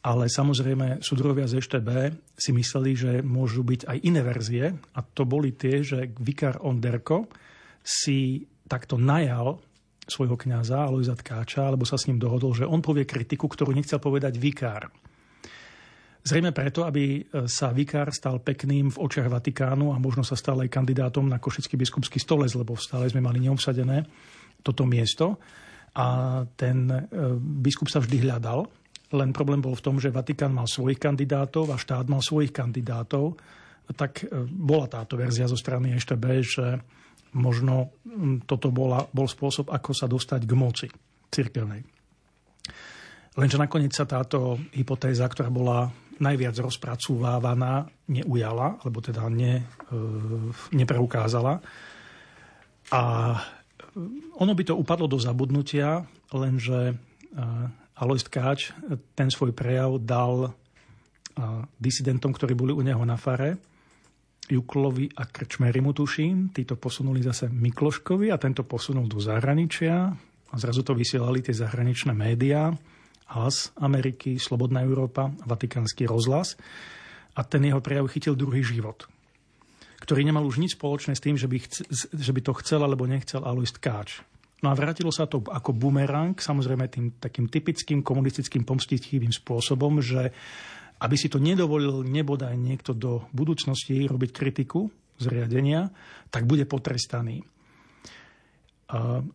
[0.00, 1.88] ale samozrejme súdrovia z EŠTB
[2.36, 7.28] si mysleli, že môžu byť aj iné verzie a to boli tie, že Vikar Onderko
[7.84, 9.58] si takto najal
[10.06, 13.98] svojho kňaza Alojza Tkáča, alebo sa s ním dohodol, že on povie kritiku, ktorú nechcel
[13.98, 14.90] povedať vikár.
[16.20, 20.68] Zrejme preto, aby sa vikár stal pekným v očiach Vatikánu a možno sa stal aj
[20.68, 24.04] kandidátom na Košický biskupský stolec, lebo stále sme mali neobsadené
[24.60, 25.40] toto miesto.
[25.96, 27.00] A ten e,
[27.40, 28.68] biskup sa vždy hľadal,
[29.10, 33.34] len problém bol v tom, že Vatikán mal svojich kandidátov a štát mal svojich kandidátov.
[33.90, 36.66] Tak e, bola táto verzia zo strany EŠTB, že
[37.36, 40.86] možno mm, toto bola, bol spôsob, ako sa dostať k moci
[41.30, 41.82] cirkevnej.
[43.38, 45.86] Lenže nakoniec sa táto hypotéza, ktorá bola
[46.20, 49.64] najviac rozpracúvávaná, neujala, alebo teda ne, e,
[50.74, 51.62] nepreukázala.
[52.90, 53.38] A e,
[54.36, 56.94] ono by to upadlo do zabudnutia, lenže e,
[57.96, 58.74] Alois Tkáč
[59.14, 60.56] ten svoj prejav dal
[61.80, 63.56] disidentom, ktorí boli u neho na fare
[64.50, 66.50] Juklovi a Krčmerimu tuším.
[66.50, 70.10] Títo posunuli zase Mikloškovi a tento posunul do zahraničia.
[70.50, 72.74] A zrazu to vysielali tie zahraničné médiá.
[73.30, 76.58] Hlas Ameriky, Slobodná Európa, Vatikánsky rozhlas.
[77.38, 79.06] A ten jeho prejav chytil druhý život
[80.00, 83.04] ktorý nemal už nič spoločné s tým, že by, chce, že by to chcel alebo
[83.04, 84.24] nechcel Alois Tkáč.
[84.64, 90.32] No a vrátilo sa to ako bumerang, samozrejme tým takým typickým komunistickým pomstichtivým spôsobom, že
[91.00, 95.88] aby si to nedovolil nebodaj niekto do budúcnosti robiť kritiku zriadenia,
[96.28, 97.44] tak bude potrestaný.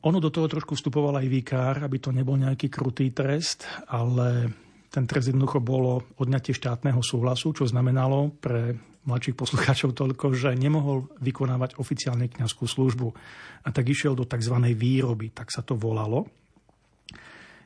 [0.04, 4.51] Ono do toho trošku vstupoval aj výkár, aby to nebol nejaký krutý trest, ale
[4.91, 8.75] ten trest jednoducho bolo odňatie štátneho súhlasu, čo znamenalo pre
[9.06, 13.08] mladších poslucháčov toľko, že nemohol vykonávať oficiálne kňazskú službu.
[13.63, 14.56] A tak išiel do tzv.
[14.75, 16.28] výroby, tak sa to volalo.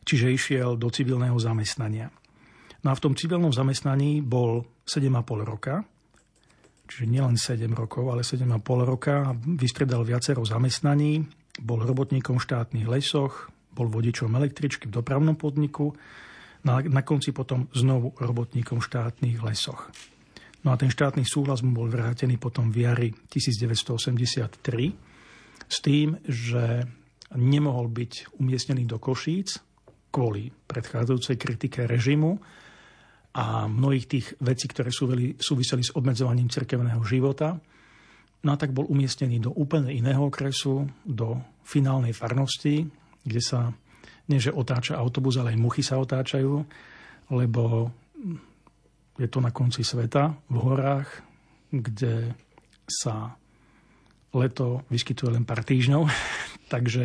[0.04, 2.12] Čiže išiel do civilného zamestnania.
[2.80, 5.84] No a v tom civilnom zamestnaní bol 7,5 roka,
[6.88, 8.56] čiže nielen 7 rokov, ale 7,5
[8.88, 11.28] roka a vystredal viacero zamestnaní,
[11.60, 15.92] bol robotníkom v štátnych lesoch, bol vodičom električky v dopravnom podniku,
[16.64, 19.92] na, na konci potom znovu robotníkom v štátnych lesoch.
[20.68, 24.60] No a ten štátny súhlas mu bol vrátený potom v jari 1983
[25.68, 26.84] s tým, že
[27.40, 29.64] nemohol byť umiestnený do Košíc
[30.12, 32.36] kvôli predchádzajúcej kritike režimu
[33.36, 34.90] a mnohých tých vecí, ktoré
[35.38, 37.62] súviseli s obmedzovaním cirkevného života.
[38.42, 42.88] No a tak bol umiestnený do úplne iného okresu, do finálnej farnosti,
[43.22, 43.70] kde sa
[44.30, 46.62] nie že otáča autobus, ale aj muchy sa otáčajú,
[47.34, 47.90] lebo
[49.20, 51.10] je to na konci sveta, v horách,
[51.74, 52.34] kde
[52.86, 53.36] sa
[54.34, 56.06] leto vyskytuje len pár týždňov,
[56.74, 57.04] takže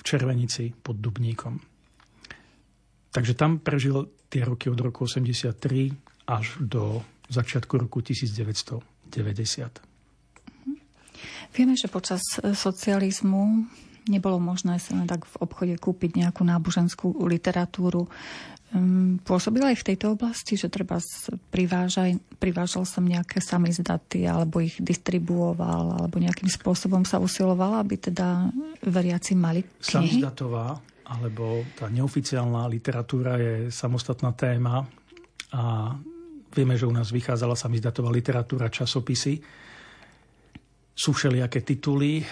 [0.00, 1.60] v Červenici pod Dubníkom.
[3.14, 5.54] Takže tam prežil tie roky od roku 83
[6.26, 9.14] až do začiatku roku 1990.
[11.54, 13.62] Vieme, že počas socializmu
[14.10, 18.10] nebolo možné sa len tak v obchode kúpiť nejakú náboženskú literatúru.
[18.74, 20.98] um, pôsobil aj v tejto oblasti, že treba
[21.54, 28.50] privážaj, privážal som nejaké samizdaty alebo ich distribuoval alebo nejakým spôsobom sa usiloval, aby teda
[28.82, 30.20] veriaci mali knihy?
[30.20, 34.84] Samizdatová alebo tá neoficiálna literatúra je samostatná téma
[35.52, 35.92] a
[36.54, 39.42] vieme, že u nás vychádzala samizdatová literatúra, časopisy.
[40.94, 42.22] Sú všelijaké tituly,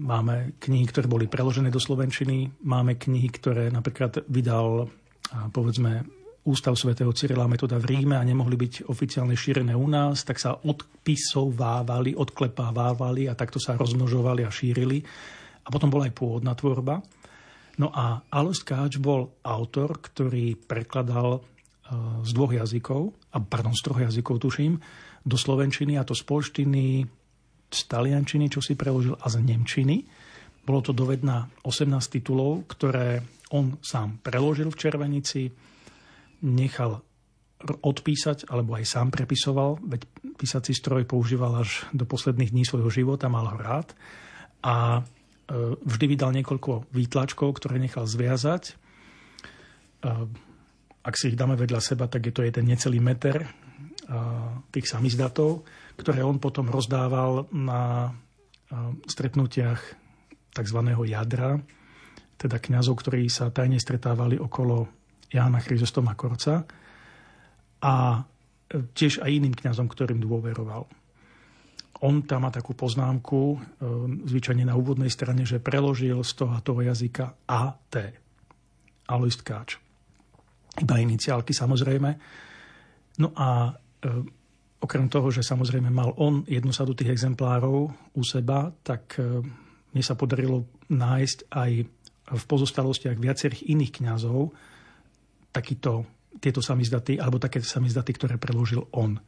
[0.00, 4.88] máme knihy, ktoré boli preložené do Slovenčiny, máme knihy, ktoré napríklad vydal
[5.52, 6.02] povedzme
[6.40, 10.56] Ústav svätého Cyrila metoda v Ríme a nemohli byť oficiálne šírené u nás, tak sa
[10.56, 15.04] odpisovávali, odklepávávali a takto sa rozmnožovali a šírili.
[15.60, 17.04] A potom bola aj pôvodná tvorba.
[17.80, 21.40] No a Alois Káč bol autor, ktorý prekladal e,
[22.28, 24.76] z dvoch jazykov, a pardon, z troch jazykov tuším,
[25.24, 27.08] do slovenčiny, a to z polštiny,
[27.72, 29.96] z taliančiny, čo si preložil, a z nemčiny.
[30.60, 33.24] Bolo to dovedná 18 titulov, ktoré
[33.56, 35.48] on sám preložil v Červenici,
[36.44, 37.00] nechal
[37.64, 40.04] odpísať, alebo aj sám prepisoval, veď
[40.36, 43.92] písací stroj používal až do posledných dní svojho života, mal ho rád.
[44.64, 45.04] A
[45.82, 48.70] vždy vydal niekoľko výtlačkov, ktoré nechal zviazať.
[48.70, 48.74] E,
[51.00, 53.48] ak si ich dáme vedľa seba, tak je to jeden necelý meter e,
[54.70, 55.66] tých samizdatov,
[55.98, 58.14] ktoré on potom rozdával na
[59.10, 59.82] stretnutiach
[60.54, 60.78] tzv.
[61.10, 61.58] jadra,
[62.38, 64.86] teda kňazov, ktorí sa tajne stretávali okolo
[65.26, 66.62] Jána Chryzostoma Korca
[67.82, 67.94] a
[68.70, 70.99] tiež aj iným kňazom, ktorým dôveroval.
[72.00, 73.58] On tam má takú poznámku, e,
[74.24, 77.94] zvyčajne na úvodnej strane, že preložil z toho a toho jazyka AT.
[79.10, 79.76] Alois Tkáč.
[80.80, 82.10] Iba iniciálky samozrejme.
[83.20, 84.10] No a e,
[84.80, 89.44] okrem toho, že samozrejme mal on jednu sadu tých exemplárov u seba, tak e,
[89.92, 91.70] mne sa podarilo nájsť aj
[92.30, 94.54] v pozostalostiach viacerých iných kňazov
[95.50, 96.06] takýto,
[96.38, 99.18] tieto samizdaty, alebo také samizdaty, ktoré preložil on.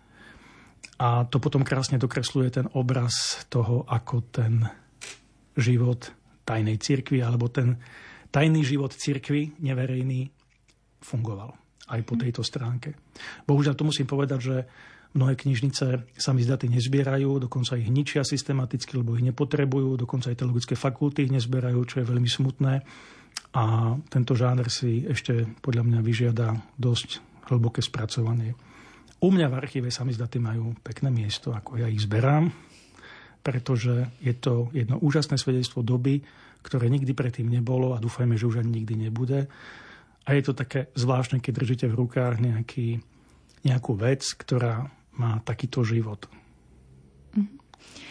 [1.02, 4.62] A to potom krásne dokresluje ten obraz toho, ako ten
[5.58, 6.14] život
[6.46, 7.78] tajnej cirkvi, alebo ten
[8.30, 10.30] tajný život cirkvi, neverejný,
[11.02, 11.54] fungoval
[11.92, 12.94] aj po tejto stránke.
[13.44, 14.56] Bohužiaľ, to musím povedať, že
[15.12, 21.28] Mnohé knižnice samizdaty nezbierajú, dokonca ich ničia systematicky, lebo ich nepotrebujú, dokonca aj teologické fakulty
[21.28, 22.80] ich nezbierajú, čo je veľmi smutné.
[23.52, 23.64] A
[24.08, 27.20] tento žáner si ešte podľa mňa vyžiada dosť
[27.52, 28.56] hlboké spracovanie.
[29.22, 32.50] U mňa v archíve samizdaty majú pekné miesto, ako ja ich zberám,
[33.38, 36.26] pretože je to jedno úžasné svedectvo doby,
[36.66, 39.46] ktoré nikdy predtým nebolo a dúfajme, že už ani nikdy nebude.
[40.26, 42.98] A je to také zvláštne, keď držíte v rukách nejaký,
[43.62, 46.26] nejakú vec, ktorá má takýto život.
[47.38, 47.62] Mhm.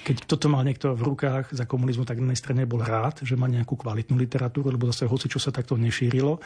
[0.08, 3.36] Keď toto mal niekto v rukách za komunizmu, tak na jednej strane bol rád, že
[3.36, 6.39] má nejakú kvalitnú literatúru, lebo zase hoci čo sa takto nešírilo.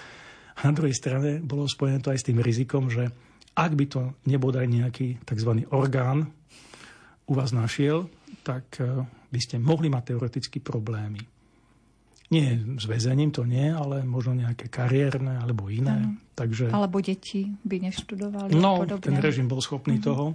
[0.57, 3.13] A na druhej strane bolo spojené to aj s tým rizikom, že
[3.55, 5.63] ak by to nebodaj nejaký tzv.
[5.71, 6.35] orgán
[7.25, 8.11] u vás našiel,
[8.43, 11.23] tak eh, by ste mohli mať teoreticky problémy.
[12.25, 15.93] Nie s väzením, to nie, ale možno nejaké kariérne alebo iné.
[15.93, 16.17] Ano.
[16.33, 16.73] Takže...
[16.73, 18.49] Alebo deti by neštudovali.
[18.57, 20.09] No, ten režim bol schopný uh-huh.
[20.09, 20.25] toho.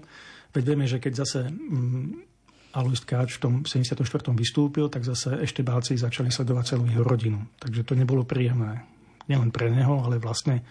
[0.54, 2.30] Veď vieme, že keď zase mm,
[2.78, 4.06] Alois Tkáč v tom 74.
[4.38, 7.42] vystúpil, tak zase ešte báci začali sledovať celú jeho rodinu.
[7.58, 8.86] Takže to nebolo príjemné.
[9.26, 10.62] Nielen pre neho, ale vlastne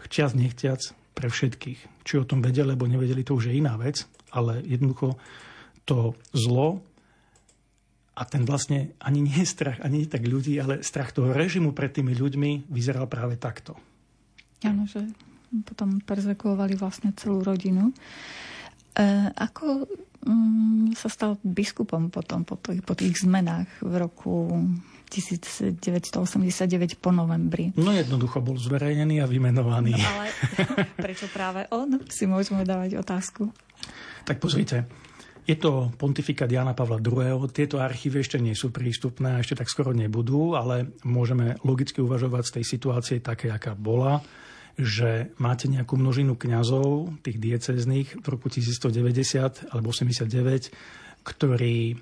[0.00, 2.04] chťac, nechťac pre všetkých.
[2.04, 5.16] Či o tom vedeli, alebo nevedeli, to už je iná vec, ale jednoducho
[5.84, 6.80] to zlo
[8.12, 11.72] a ten vlastne ani nie je strach, ani nie tak ľudí, ale strach toho režimu
[11.72, 13.76] pred tými ľuďmi vyzeral práve takto.
[14.62, 15.02] Áno, že
[15.64, 17.88] potom perzekuovali vlastne celú rodinu.
[17.88, 17.94] E,
[19.32, 19.88] ako
[20.24, 24.60] mm, sa stal biskupom potom po tých, po tých zmenách v roku
[25.12, 27.76] 1989 po novembri?
[27.76, 29.92] No jednoducho bol zverejnený a vymenovaný.
[29.92, 30.32] No, ale
[31.04, 32.00] prečo práve on?
[32.08, 33.52] Si môžeme dávať otázku.
[34.24, 34.88] Tak pozrite,
[35.42, 37.50] je to pontifikát Jana Pavla II.
[37.50, 42.52] Tieto archívy ešte nie sú prístupné, ešte tak skoro nebudú, ale môžeme logicky uvažovať z
[42.56, 44.22] tej situácie také, aká bola,
[44.78, 50.72] že máte nejakú množinu kňazov, tých diecezných v roku 1190 alebo 89,
[51.26, 51.98] ktorí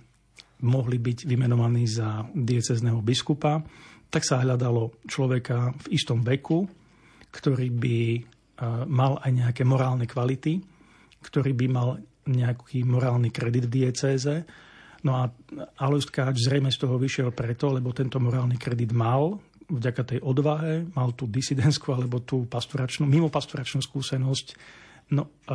[0.64, 3.60] mohli byť vymenovaní za diecezného biskupa,
[4.10, 6.66] tak sa hľadalo človeka v istom veku,
[7.30, 8.22] ktorý by eh,
[8.90, 10.58] mal aj nejaké morálne kvality,
[11.20, 11.88] ktorý by mal
[12.30, 14.34] nejaký morálny kredit v diecéze.
[15.00, 15.32] No a
[15.80, 19.40] Alois Tkáč zrejme z toho vyšiel preto, lebo tento morálny kredit mal
[19.70, 24.46] vďaka tej odvahe, mal tú disidentskú alebo tú pastoračnú, mimo pastoračnú skúsenosť
[25.14, 25.54] no, e,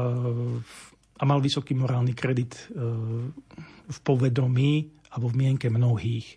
[1.15, 2.63] a mal vysoký morálny kredit e,
[3.87, 6.27] v povedomí alebo v mienke mnohých.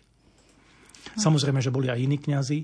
[1.19, 2.59] Samozrejme, že boli aj iní kňazi,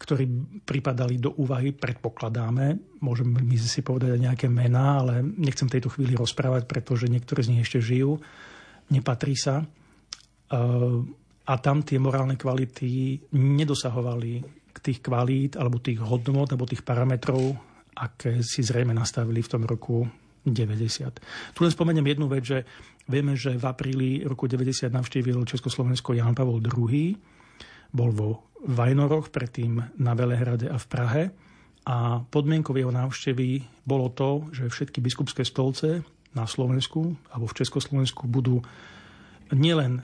[0.00, 0.24] ktorí
[0.64, 2.98] pripadali do úvahy, predpokladáme.
[3.04, 7.44] Môžeme my si povedať aj nejaké mená, ale nechcem v tejto chvíli rozprávať, pretože niektoré
[7.44, 8.18] z nich ešte žijú.
[8.90, 9.62] Nepatrí sa.
[11.42, 14.32] A tam tie morálne kvality nedosahovali
[14.72, 17.54] k tých kvalít alebo tých hodnot alebo tých parametrov,
[17.94, 20.02] aké si zrejme nastavili v tom roku
[20.42, 21.54] 90.
[21.54, 22.58] Tu len spomeniem jednu vec, že
[23.06, 27.14] vieme, že v apríli roku 90 navštívil Československo Jan Pavol II.
[27.92, 31.22] Bol vo Vajnoroch, predtým na Velehrade a v Prahe.
[31.82, 38.30] A podmienkou jeho návštevy bolo to, že všetky biskupské stolce na Slovensku alebo v Československu
[38.30, 38.62] budú
[39.52, 40.02] nielen e,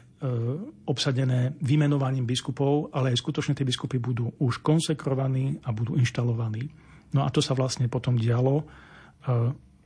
[0.85, 6.69] obsadené vymenovaním biskupov, ale aj skutočne tie biskupy budú už konsekrovaní a budú inštalovaní.
[7.15, 8.67] No a to sa vlastne potom dialo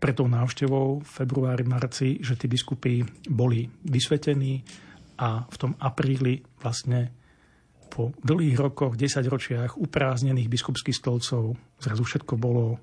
[0.03, 4.67] e, pre tou návštevou v februári, marci, že tí biskupy boli vysvetení
[5.23, 7.15] a v tom apríli vlastne
[7.87, 12.81] po dlhých rokoch, 10 ročiach uprázdnených biskupských stolcov zrazu všetko bolo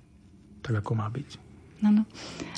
[0.63, 1.49] tak, ako má byť.
[1.80, 2.03] Ano.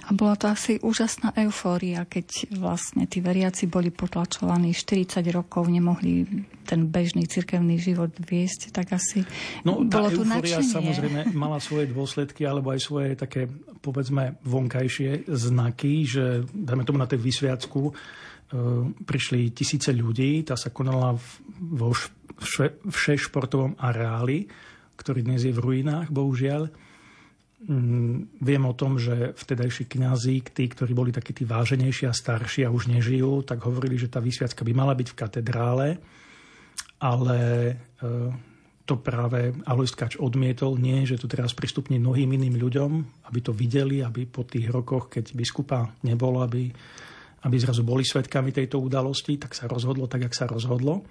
[0.10, 6.26] A bola to asi úžasná eufória, keď vlastne tí veriaci boli potlačovaní 40 rokov, nemohli
[6.66, 9.22] ten bežný cirkevný život viesť, tak asi
[9.62, 10.74] no, bolo tu nadšenie.
[10.74, 13.46] samozrejme mala svoje dôsledky, alebo aj svoje také,
[13.80, 17.92] povedzme, vonkajšie znaky, že, dajme tomu na tej vysviacku, e,
[19.06, 21.14] prišli tisíce ľudí, tá sa konala
[21.62, 21.94] vo
[22.90, 24.50] vše športovom areáli,
[24.98, 26.91] ktorý dnes je v ruinách, bohužiaľ
[28.42, 32.74] viem o tom, že vtedajší kňazí, tí, ktorí boli takí tí váženejší a starší a
[32.74, 35.88] už nežijú, tak hovorili, že tá vysviacka by mala byť v katedrále,
[36.98, 37.40] ale
[37.70, 37.74] e,
[38.86, 42.92] to práve Alois Kač odmietol, nie, že tu teraz pristupní mnohým iným ľuďom,
[43.30, 46.66] aby to videli, aby po tých rokoch, keď biskupa nebolo, aby,
[47.46, 51.06] aby zrazu boli svetkami tejto udalosti, tak sa rozhodlo tak, jak sa rozhodlo.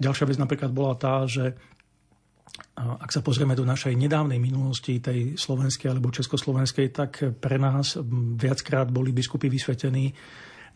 [0.00, 1.52] Ďalšia vec napríklad bola tá, že
[2.80, 8.00] ak sa pozrieme do našej nedávnej minulosti, tej slovenskej alebo československej, tak pre nás
[8.40, 10.12] viackrát boli biskupy vysvetení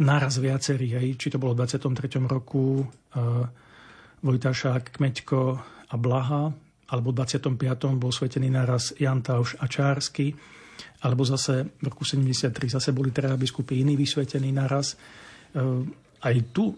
[0.03, 0.93] naraz viacerí.
[0.97, 1.17] Hej.
[1.17, 2.19] Či to bolo v 23.
[2.27, 3.47] roku uh,
[4.25, 5.41] Vojtašák, Kmeďko
[5.91, 6.51] a Blaha,
[6.91, 7.97] alebo v 25.
[7.97, 10.35] bol svetený naraz Jan Tauš a Čársky,
[11.05, 14.99] alebo zase v roku 73 zase boli teda biskupy iní vysvetení naraz.
[15.55, 15.87] Uh,
[16.21, 16.75] aj tu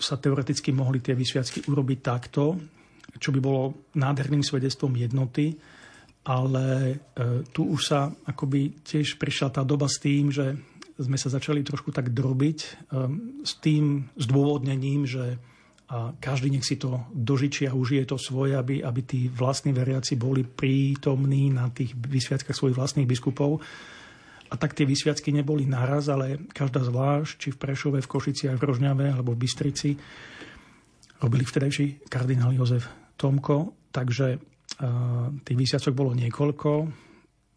[0.00, 2.56] sa teoreticky mohli tie vysviacky urobiť takto,
[3.18, 5.56] čo by bolo nádherným svedectvom jednoty,
[6.22, 6.96] ale e,
[7.50, 10.52] tu už sa akoby tiež prišla tá doba s tým, že
[11.00, 12.70] sme sa začali trošku tak drobiť e,
[13.40, 15.40] s tým zdôvodnením, že
[15.90, 20.14] a každý nech si to dožičí a užije to svoje, aby, aby tí vlastní veriaci
[20.14, 23.58] boli prítomní na tých vysviackách svojich vlastných biskupov.
[24.50, 28.66] A tak tie vysviacky neboli naraz, ale každá zvlášť, či v Prešove, v Košiciach, v
[28.70, 29.98] Rožňave alebo v Bystrici,
[31.18, 36.88] robili vtedajší kardinál Jozef Tomko, takže uh, tých výsiacok bolo niekoľko,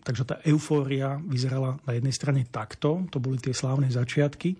[0.04, 4.60] takže tá eufória vyzerala na jednej strane takto, to boli tie slávne začiatky.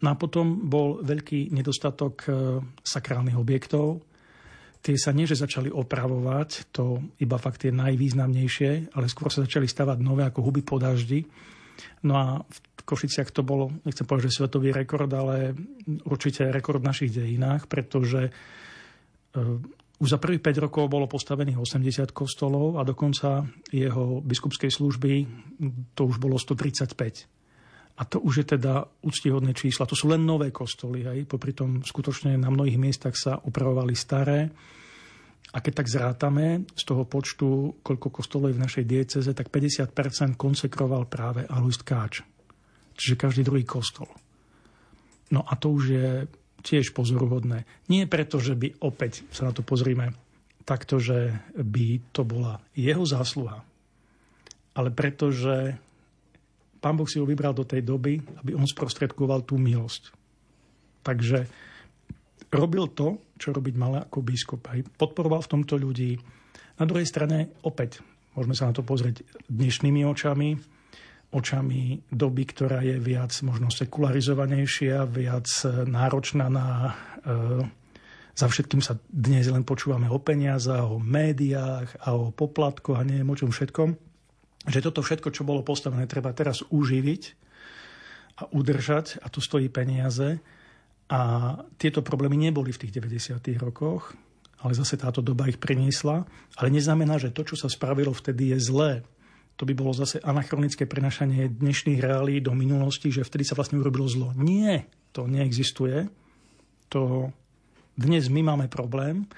[0.00, 4.00] No a potom bol veľký nedostatok uh, sakrálnych objektov.
[4.80, 9.68] Tie sa nie, že začali opravovať, to iba fakt je najvýznamnejšie, ale skôr sa začali
[9.68, 11.20] stavať nové ako huby po daždi.
[12.08, 15.52] No a v Košiciach to bolo, nechcem povedať, že svetový rekord, ale
[16.08, 19.60] určite rekord v našich dejinách, pretože uh,
[20.00, 25.12] už za prvých 5 rokov bolo postavených 80 kostolov a dokonca jeho biskupskej služby
[25.92, 28.00] to už bolo 135.
[28.00, 29.84] A to už je teda úctihodné čísla.
[29.84, 31.04] To sú len nové kostoly.
[31.04, 31.28] Hej.
[31.28, 34.48] Popri tom skutočne na mnohých miestach sa upravovali staré.
[35.52, 39.92] A keď tak zrátame z toho počtu, koľko kostolov je v našej dieceze, tak 50%
[40.40, 42.24] konsekroval práve Alois Káč.
[42.96, 44.08] Čiže každý druhý kostol.
[45.28, 46.08] No a to už je
[46.60, 47.64] tiež pozoruhodné.
[47.88, 50.12] Nie preto, že by opäť sa na to pozrime
[50.64, 53.64] takto, že by to bola jeho zásluha,
[54.76, 55.74] ale preto, že
[56.78, 60.14] pán Boh si ho vybral do tej doby, aby on sprostredkoval tú milosť.
[61.02, 61.48] Takže
[62.52, 64.68] robil to, čo robiť mal ako biskup.
[64.68, 66.20] Aj podporoval v tomto ľudí.
[66.76, 68.04] Na druhej strane, opäť,
[68.36, 70.56] môžeme sa na to pozrieť dnešnými očami,
[71.30, 75.46] očami doby, ktorá je viac možno sekularizovanejšia, viac
[75.86, 76.66] náročná na...
[77.22, 77.32] E,
[78.34, 83.28] za všetkým sa dnes len počúvame o peniazách, o médiách a o poplatkoch a neviem
[83.30, 83.94] o čom všetkom.
[84.66, 87.22] Že toto všetko, čo bolo postavené, treba teraz uživiť
[88.40, 90.40] a udržať a to stojí peniaze.
[91.10, 91.20] A
[91.76, 93.42] tieto problémy neboli v tých 90.
[93.60, 94.14] rokoch,
[94.62, 96.24] ale zase táto doba ich priniesla.
[96.56, 98.92] Ale neznamená, že to, čo sa spravilo vtedy, je zlé
[99.56, 104.08] to by bolo zase anachronické prenašanie dnešných reálí do minulosti, že vtedy sa vlastne urobilo
[104.08, 104.32] zlo.
[104.36, 106.08] Nie, to neexistuje.
[106.90, 107.30] To
[107.94, 109.28] dnes my máme problém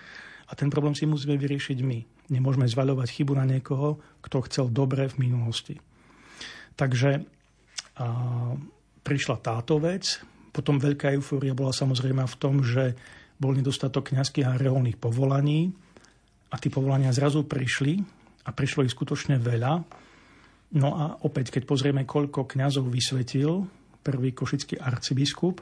[0.47, 2.31] a ten problém si musíme vyriešiť my.
[2.31, 5.77] Nemôžeme zvaľovať chybu na niekoho, kto chcel dobre v minulosti.
[6.79, 7.27] Takže
[7.99, 8.07] a,
[9.03, 10.23] prišla táto vec.
[10.55, 12.95] Potom veľká eufória bola samozrejme v tom, že
[13.41, 15.75] bol nedostatok kňazských a reholných povolaní
[16.53, 17.99] a tí povolania zrazu prišli
[18.47, 19.83] a prišlo ich skutočne veľa.
[20.73, 23.69] No a opäť, keď pozrieme, koľko kňazov vysvetil
[24.01, 25.61] prvý košický arcibiskup,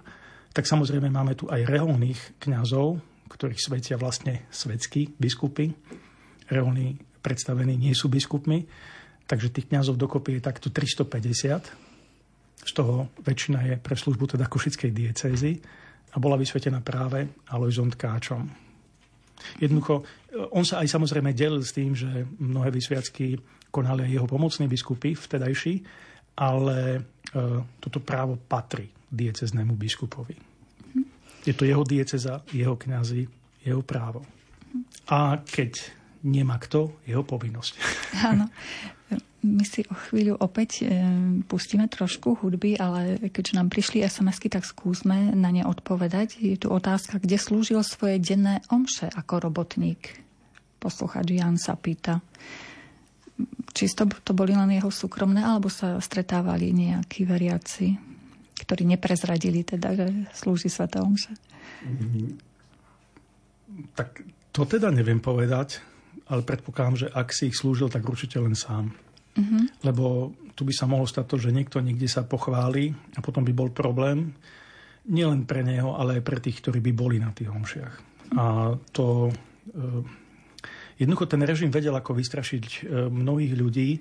[0.55, 5.71] tak samozrejme máme tu aj reholných kňazov, ktorých svetia vlastne svetskí biskupy.
[6.51, 8.67] Reholní predstavení nie sú biskupmi,
[9.27, 12.67] takže tých kňazov dokopy je takto 350.
[12.67, 15.63] Z toho väčšina je pre službu teda košickej diecézy
[16.11, 18.51] a bola vysvetená práve Alojzom Tkáčom.
[19.63, 20.05] Jednoducho,
[20.53, 23.41] on sa aj samozrejme delil s tým, že mnohé vysviacky
[23.71, 25.75] konali aj jeho pomocní biskupy vtedajší,
[26.39, 27.01] ale e,
[27.83, 30.37] toto právo patrí dieceznému biskupovi.
[31.41, 33.25] Je to jeho dieceza, jeho kňazi,
[33.65, 34.23] jeho právo.
[35.11, 37.73] A keď nemá kto, jeho povinnosť.
[38.31, 38.47] Áno.
[39.41, 40.93] My si o chvíľu opäť e,
[41.49, 46.37] pustíme trošku hudby, ale keďže nám prišli SMS-ky, tak skúsme na ne odpovedať.
[46.37, 50.21] Je tu otázka, kde slúžil svoje denné omše ako robotník.
[50.77, 52.21] Posluchač Jan sa pýta.
[53.71, 57.95] Čisto to boli len jeho súkromné, alebo sa stretávali nejakí veriaci,
[58.59, 61.33] ktorí neprezradili teda, že slúži Sveta Omše?
[63.95, 65.81] Tak to teda neviem povedať,
[66.27, 68.91] ale predpokladám, že ak si ich slúžil, tak určite len sám.
[69.39, 69.63] Uh-huh.
[69.87, 73.55] Lebo tu by sa mohlo stať to, že niekto niekde sa pochváli a potom by
[73.55, 74.35] bol problém
[75.07, 77.95] nielen pre neho, ale aj pre tých, ktorí by boli na tých homšiach.
[78.35, 79.31] A to...
[79.71, 80.19] E,
[81.01, 82.79] jednoducho ten režim vedel, ako vystrašiť e,
[83.09, 84.01] mnohých ľudí, e,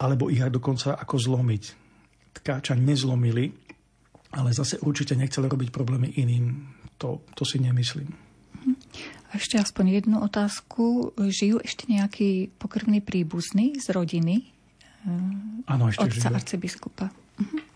[0.00, 1.64] alebo ich aj dokonca ako zlomiť.
[2.40, 3.52] Tkáča nezlomili,
[4.32, 6.72] ale zase určite nechceli robiť problémy iným.
[6.98, 8.10] To, to si nemyslím.
[9.28, 11.14] A ešte aspoň jednu otázku.
[11.14, 14.50] Žijú ešte nejakí pokrvní príbuzní z rodiny?
[15.68, 16.36] Áno, ešte Otca žijú.
[16.36, 17.06] arcibiskupa.
[17.38, 17.67] Uh-huh.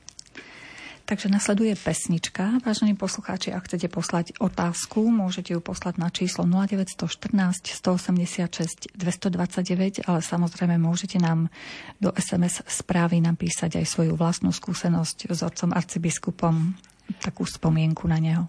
[1.13, 2.65] Takže nasleduje pesnička.
[2.65, 10.21] Vážení poslucháči, ak chcete poslať otázku, môžete ju poslať na číslo 0914 186 229, ale
[10.25, 11.53] samozrejme môžete nám
[12.01, 16.81] do SMS správy napísať aj svoju vlastnú skúsenosť s otcom arcibiskupom,
[17.21, 18.49] takú spomienku na neho.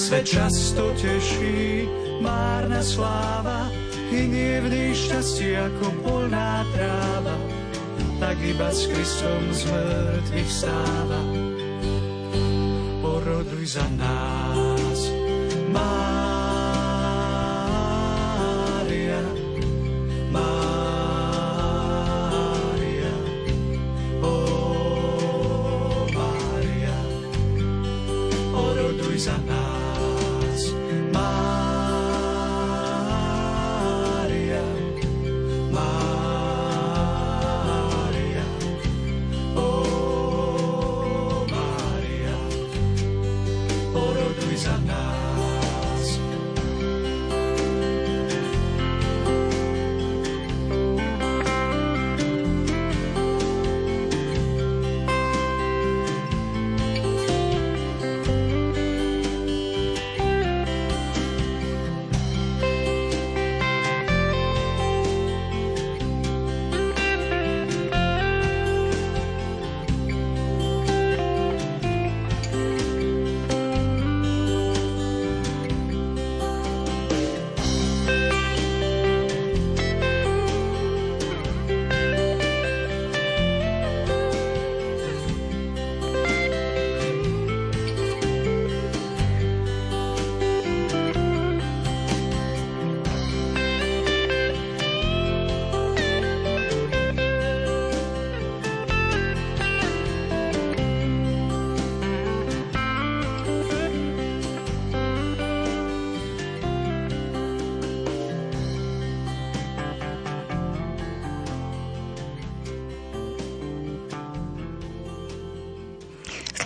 [0.00, 1.84] Svet často teší,
[2.24, 3.68] márna sláva,
[4.08, 7.36] hynie v šťastie ako polná tráva,
[8.16, 11.20] tak iba s Kristom z mŕtvych stáva.
[13.04, 14.39] Poroduj za nás,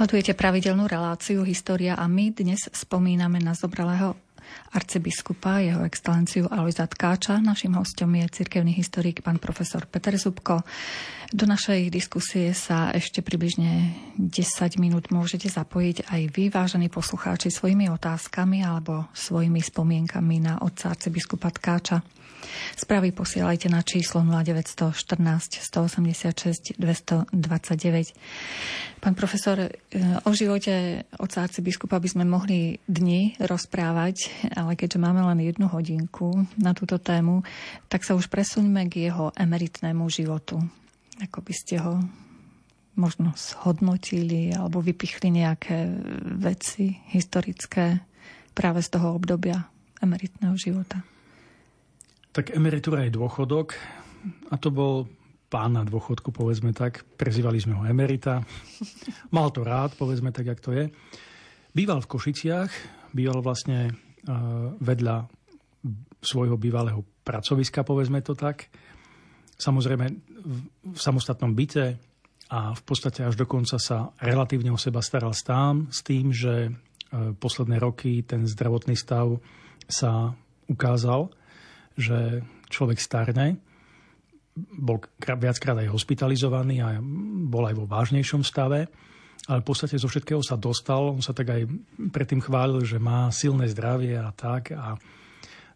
[0.05, 4.13] Sledujete pravidelnú reláciu História a my dnes spomíname na zobralého
[4.77, 7.41] arcibiskupa, jeho excelenciu Aloisa Tkáča.
[7.41, 10.61] Našim hostom je cirkevný historik pán profesor Peter Zubko.
[11.33, 17.89] Do našej diskusie sa ešte približne 10 minút môžete zapojiť aj vy, vážení poslucháči, svojimi
[17.89, 22.05] otázkami alebo svojimi spomienkami na otca arcibiskupa Tkáča.
[22.75, 27.39] Správy posielajte na číslo 0914 186 229.
[29.05, 29.71] Pán profesor, e,
[30.25, 36.49] o živote oca arcibiskupa by sme mohli dni rozprávať, ale keďže máme len jednu hodinku
[36.57, 37.45] na túto tému,
[37.93, 40.57] tak sa už presuňme k jeho emeritnému životu.
[41.21, 42.01] Ako by ste ho
[42.95, 45.91] možno zhodnotili alebo vypichli nejaké
[46.39, 48.03] veci historické
[48.55, 49.67] práve z toho obdobia
[49.99, 51.03] emeritného života.
[52.35, 53.79] Tak emeritúra je dôchodok
[54.51, 55.07] a to bol
[55.47, 57.07] pán na dôchodku, povedzme tak.
[57.15, 58.43] Prezývali sme ho emerita.
[59.37, 60.91] Mal to rád, povedzme tak, jak to je.
[61.71, 62.71] Býval v Košiciach,
[63.15, 63.93] býval vlastne e,
[64.83, 65.31] vedľa
[66.19, 68.67] svojho bývalého pracoviska, povedzme to tak.
[69.55, 70.07] Samozrejme
[70.91, 71.95] v samostatnom byte
[72.51, 76.71] a v podstate až dokonca sa relatívne o seba staral stám s tým, že e,
[77.39, 79.39] posledné roky ten zdravotný stav
[79.87, 80.35] sa
[80.67, 81.31] ukázal
[81.95, 83.59] že človek starne,
[84.55, 86.99] bol viackrát aj hospitalizovaný a
[87.51, 88.87] bol aj vo vážnejšom stave,
[89.51, 91.11] ale v podstate zo všetkého sa dostal.
[91.11, 91.63] On sa tak aj
[92.15, 94.73] predtým chválil, že má silné zdravie a tak.
[94.73, 94.95] A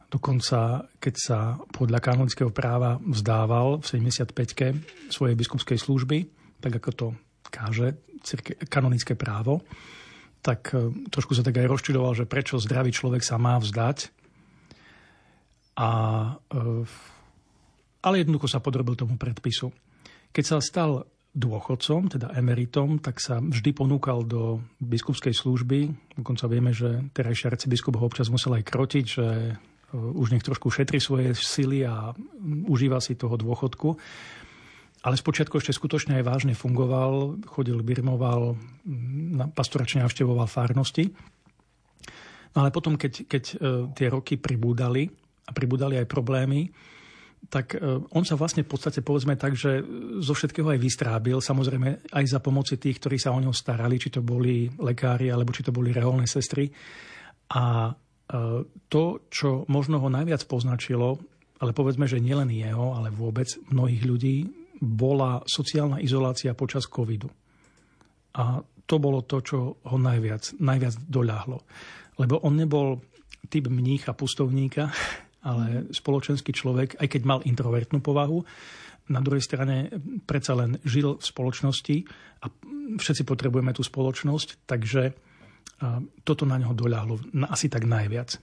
[0.08, 1.38] dokonca, keď sa
[1.74, 4.66] podľa kanonického práva vzdával v 75-ke
[5.12, 6.18] svojej biskupskej služby,
[6.62, 7.06] tak ako to
[7.50, 7.98] káže
[8.72, 9.60] kanonické právo,
[10.40, 14.10] tak e, trošku sa tak aj rozčudoval, že prečo zdravý človek sa má vzdať
[15.78, 15.88] a,
[16.50, 16.82] e,
[18.02, 19.70] ale jednoducho sa podrobil tomu predpisu.
[20.34, 21.06] Keď sa stal
[21.38, 25.94] dôchodcom, teda emeritom, tak sa vždy ponúkal do biskupskej služby.
[26.18, 29.52] Dokonca vieme, že terajší arcibiskup ho občas musel aj krotiť, že e,
[29.94, 32.10] už nech trošku šetri svoje sily a
[32.66, 33.94] užíva si toho dôchodku.
[35.06, 38.58] Ale spočiatku ešte skutočne aj vážne fungoval, chodil, birmoval,
[39.54, 41.06] pastoračne navštevoval fárnosti.
[42.50, 43.54] No ale potom, keď, keď e,
[43.94, 46.68] tie roky pribúdali, a pribudali aj problémy,
[47.46, 47.80] tak e,
[48.12, 49.80] on sa vlastne v podstate povedzme tak, že
[50.20, 54.10] zo všetkého aj vystrábil, samozrejme aj za pomoci tých, ktorí sa o ňo starali, či
[54.10, 56.68] to boli lekári, alebo či to boli reholné sestry.
[57.54, 57.92] A e,
[58.90, 61.16] to, čo možno ho najviac poznačilo,
[61.62, 64.36] ale povedzme, že nielen jeho, ale vôbec mnohých ľudí,
[64.78, 67.26] bola sociálna izolácia počas covidu.
[68.38, 71.58] A to bolo to, čo ho najviac, najviac doľahlo.
[72.18, 73.02] Lebo on nebol
[73.50, 74.90] typ mnícha, pustovníka,
[75.44, 78.42] ale spoločenský človek, aj keď mal introvertnú povahu,
[79.08, 79.88] na druhej strane
[80.28, 81.96] predsa len žil v spoločnosti
[82.44, 82.52] a
[83.00, 85.16] všetci potrebujeme tú spoločnosť, takže
[86.26, 88.34] toto na neho doľahlo asi tak najviac.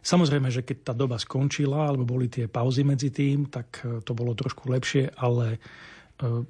[0.00, 4.16] Samozrejme, že keď tá doba skončila, alebo boli tie pauzy medzi tým, tak e, to
[4.16, 5.60] bolo trošku lepšie, ale
[6.16, 6.40] e,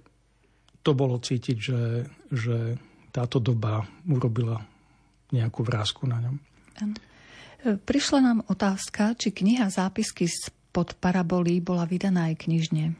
[0.87, 2.79] to bolo cítiť, že, že
[3.11, 4.55] táto doba urobila
[5.35, 6.37] nejakú vrázku na ňom.
[6.79, 6.95] Ano.
[7.61, 10.25] Prišla nám otázka, či kniha zápisky
[10.73, 12.97] pod parabolí bola vydaná aj knižne.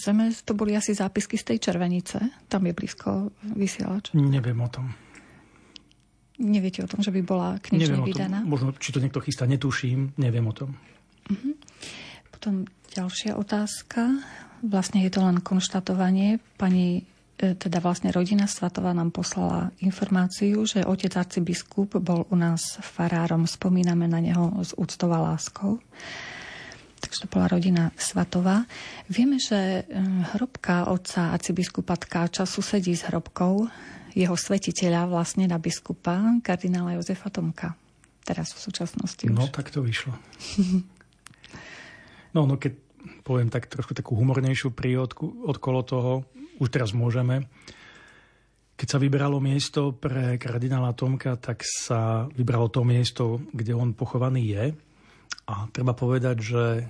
[0.00, 2.18] Zrejme to boli asi zápisky z tej Červenice,
[2.48, 4.16] tam je blízko vysielač.
[4.16, 4.92] Neviem o tom.
[6.40, 8.40] Neviete o tom, že by bola knižne neviem vydaná?
[8.48, 10.72] Možno, či to niekto chystá, netuším, neviem o tom.
[11.28, 11.52] Uh-huh.
[12.32, 12.64] Potom
[12.96, 14.24] ďalšia otázka.
[14.64, 16.40] Vlastne je to len konštatovanie.
[16.56, 17.04] Pani
[17.40, 24.04] teda vlastne rodina Svatová nám poslala informáciu, že otec arcibiskup bol u nás farárom, spomíname
[24.04, 25.80] na neho s úctou a láskou.
[27.00, 28.68] Takže to bola rodina Svatová.
[29.08, 29.82] Vieme, že e,
[30.36, 33.72] hrobka otca arcibiskupa Tkáča susedí s hrobkou
[34.12, 37.72] jeho svetiteľa, vlastne na biskupa, kardinála Jozefa Tomka.
[38.20, 39.54] Teraz v súčasnosti No, už.
[39.54, 40.12] tak to vyšlo.
[42.36, 42.76] no, no keď
[43.24, 46.12] poviem tak trošku takú humornejšiu príhodku okolo toho,
[46.60, 47.48] už teraz môžeme.
[48.76, 54.56] Keď sa vybralo miesto pre kardinála Tomka, tak sa vybralo to miesto, kde on pochovaný
[54.56, 54.64] je.
[55.50, 56.84] A treba povedať, že e,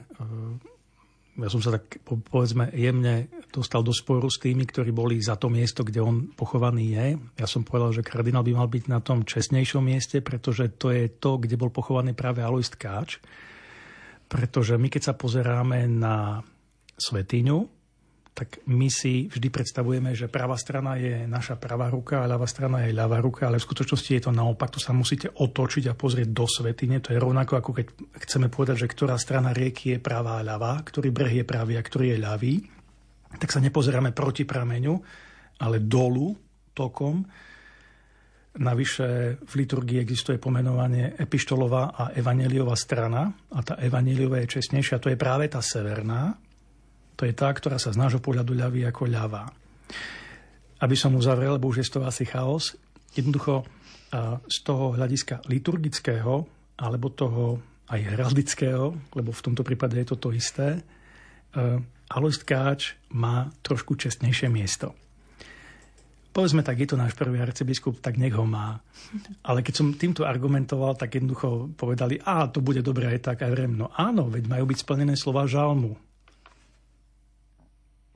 [1.41, 5.51] ja som sa tak, povedzme, jemne dostal do sporu s tými, ktorí boli za to
[5.51, 7.07] miesto, kde on pochovaný je.
[7.41, 11.11] Ja som povedal, že kardinál by mal byť na tom čestnejšom mieste, pretože to je
[11.11, 13.19] to, kde bol pochovaný práve Alois Tkáč.
[14.31, 16.45] Pretože my, keď sa pozeráme na
[16.95, 17.80] svetiňu,
[18.41, 22.89] tak my si vždy predstavujeme, že pravá strana je naša pravá ruka a ľavá strana
[22.89, 24.73] je ľavá ruka, ale v skutočnosti je to naopak.
[24.73, 27.05] To sa musíte otočiť a pozrieť do svetine.
[27.05, 27.87] To je rovnako ako keď
[28.25, 31.85] chceme povedať, že ktorá strana rieky je pravá a ľavá, ktorý breh je pravý a
[31.85, 32.55] ktorý je ľavý.
[33.37, 34.97] Tak sa nepozeráme proti prameňu,
[35.61, 36.33] ale dolu
[36.73, 37.21] tokom
[38.51, 44.99] Navyše v liturgii existuje pomenovanie epištolová a evaneliová strana a tá evaneliová je čestnejšia.
[44.99, 46.35] To je práve tá severná.
[47.21, 49.45] To je tá, ktorá sa z nášho pohľadu ľaví ako ľavá.
[50.81, 52.73] Aby som uzavrel, lebo už je to asi chaos,
[53.13, 53.69] jednoducho
[54.49, 56.49] z toho hľadiska liturgického
[56.81, 57.61] alebo toho
[57.93, 60.81] aj heraldického, lebo v tomto prípade je to to isté,
[62.11, 64.97] Alois Tkáč má trošku čestnejšie miesto
[66.31, 68.79] povedzme tak, je to náš prvý arcibiskup, tak nech ho má.
[69.43, 73.51] Ale keď som týmto argumentoval, tak jednoducho povedali, a to bude dobré aj tak, aj
[73.51, 73.75] vrem.
[73.75, 75.99] No áno, veď majú byť splnené slova žalmu.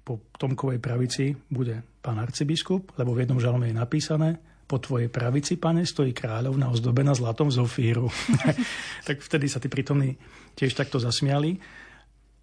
[0.05, 4.31] Po Tomkovej pravici bude pán arcibiskup, lebo v jednom žalme je napísané,
[4.65, 8.09] po tvojej pravici, pane, stojí kráľovna ozdobená zlatom zofíru.
[9.09, 10.17] tak vtedy sa tí prítomní
[10.57, 11.61] tiež takto zasmiali.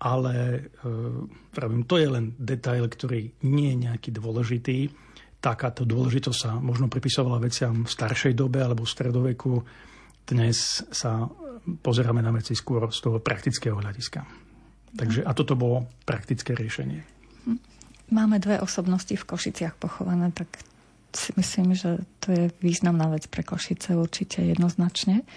[0.01, 0.59] Ale e,
[1.53, 4.89] pravím, to je len detail, ktorý nie je nejaký dôležitý
[5.41, 9.51] takáto dôležitosť sa možno pripisovala veciam v staršej dobe alebo v stredoveku.
[10.21, 11.25] Dnes sa
[11.65, 14.21] pozeráme na veci skôr z toho praktického hľadiska.
[14.93, 17.20] Takže, a toto bolo praktické riešenie.
[18.11, 20.51] Máme dve osobnosti v Košiciach pochované, tak
[21.11, 25.27] si myslím, že to je významná vec pre Košice určite jednoznačne.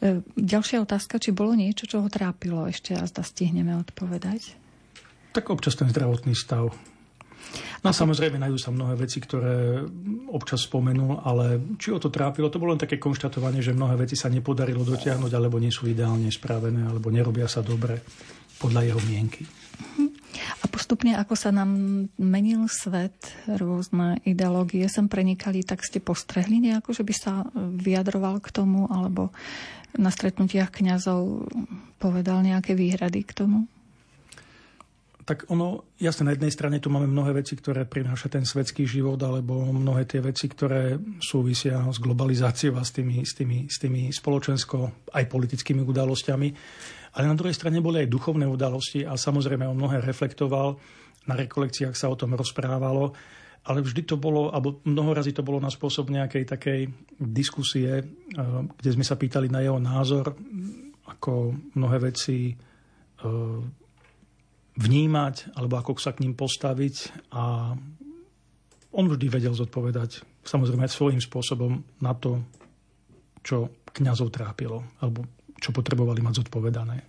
[0.00, 4.56] E, ďalšia otázka, či bolo niečo, čo ho trápilo ešte a zda stihneme odpovedať?
[5.32, 6.76] Tak občas ten zdravotný stav
[7.82, 9.82] No a samozrejme nájdú sa mnohé veci, ktoré
[10.30, 14.14] občas spomenul, ale či o to trápilo, to bolo len také konštatovanie, že mnohé veci
[14.14, 17.98] sa nepodarilo dotiahnuť, alebo nie sú ideálne spravené, alebo nerobia sa dobre
[18.62, 19.42] podľa jeho mienky.
[20.92, 21.72] Postupne, ako sa nám
[22.20, 23.16] menil svet,
[23.48, 29.32] rôzne ideológie sem prenikali, tak ste postrehli nejako, že by sa vyjadroval k tomu, alebo
[29.96, 31.48] na stretnutiach kňazov
[31.96, 33.64] povedal nejaké výhrady k tomu?
[35.22, 39.16] tak ono, jasne, na jednej strane tu máme mnohé veci, ktoré prináša ten svetský život,
[39.22, 44.10] alebo mnohé tie veci, ktoré súvisia s globalizáciou a s tými, s tými, s tými
[44.10, 46.48] spoločensko aj politickými udalosťami.
[47.12, 50.76] Ale na druhej strane boli aj duchovné udalosti a samozrejme on mnohé reflektoval.
[51.28, 53.12] Na rekolekciách sa o tom rozprávalo,
[53.68, 56.80] ale vždy to bolo, alebo mnoho razy to bolo na spôsob nejakej takej
[57.20, 58.06] diskusie, eh,
[58.74, 60.34] kde sme sa pýtali na jeho názor,
[61.06, 63.62] ako mnohé veci eh,
[64.72, 67.76] vnímať, alebo ako sa k ním postaviť a
[68.92, 72.42] on vždy vedel zodpovedať samozrejme svojím spôsobom na to,
[73.42, 75.26] čo kňazov trápilo, alebo
[75.62, 77.06] čo potrebovali mať zodpovedané.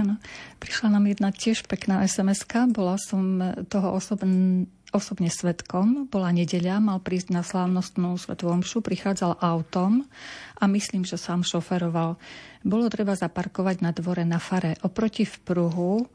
[0.00, 0.16] Áno.
[0.56, 3.36] Prišla nám jedna tiež pekná sms Bola som
[3.68, 4.64] toho osobn,
[4.96, 6.08] osobne svetkom.
[6.08, 10.08] Bola nedeľa, mal prísť na slávnostnú svetovú omšu, prichádzal autom
[10.56, 12.16] a myslím, že sám šoferoval.
[12.64, 14.80] Bolo treba zaparkovať na dvore na fare.
[14.80, 16.08] Oproti v pruhu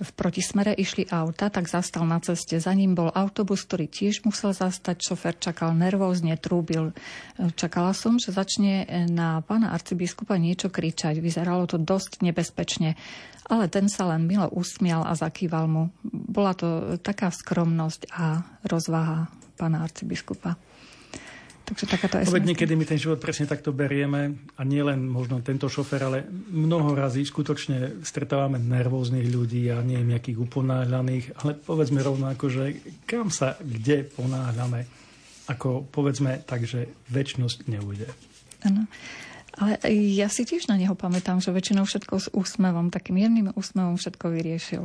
[0.00, 2.56] v protismere išli auta, tak zastal na ceste.
[2.56, 4.98] Za ním bol autobus, ktorý tiež musel zastať.
[4.98, 6.96] Šofer čakal nervózne, trúbil.
[7.58, 11.20] Čakala som, že začne na pána arcibiskupa niečo kričať.
[11.20, 12.96] Vyzeralo to dosť nebezpečne.
[13.52, 15.82] Ale ten sa len milo usmial a zakýval mu.
[16.06, 19.28] Bola to taká skromnosť a rozvaha
[19.60, 20.56] pána arcibiskupa.
[21.62, 22.42] Takže takáto SMS.
[22.42, 26.92] niekedy my ten život presne takto berieme a nie len možno tento šofer, ale mnoho
[26.98, 32.64] razy skutočne stretávame nervóznych ľudí a nie nejakých uponáhľaných, ale povedzme rovnako, že
[33.06, 34.84] kam sa kde ponáhľame,
[35.46, 38.10] ako povedzme tak, že väčšnosť neujde.
[38.66, 38.90] Áno.
[39.60, 44.00] Ale ja si tiež na neho pamätám, že väčšinou všetko s úsmevom, takým jemným úsmevom
[44.00, 44.84] všetko vyriešil.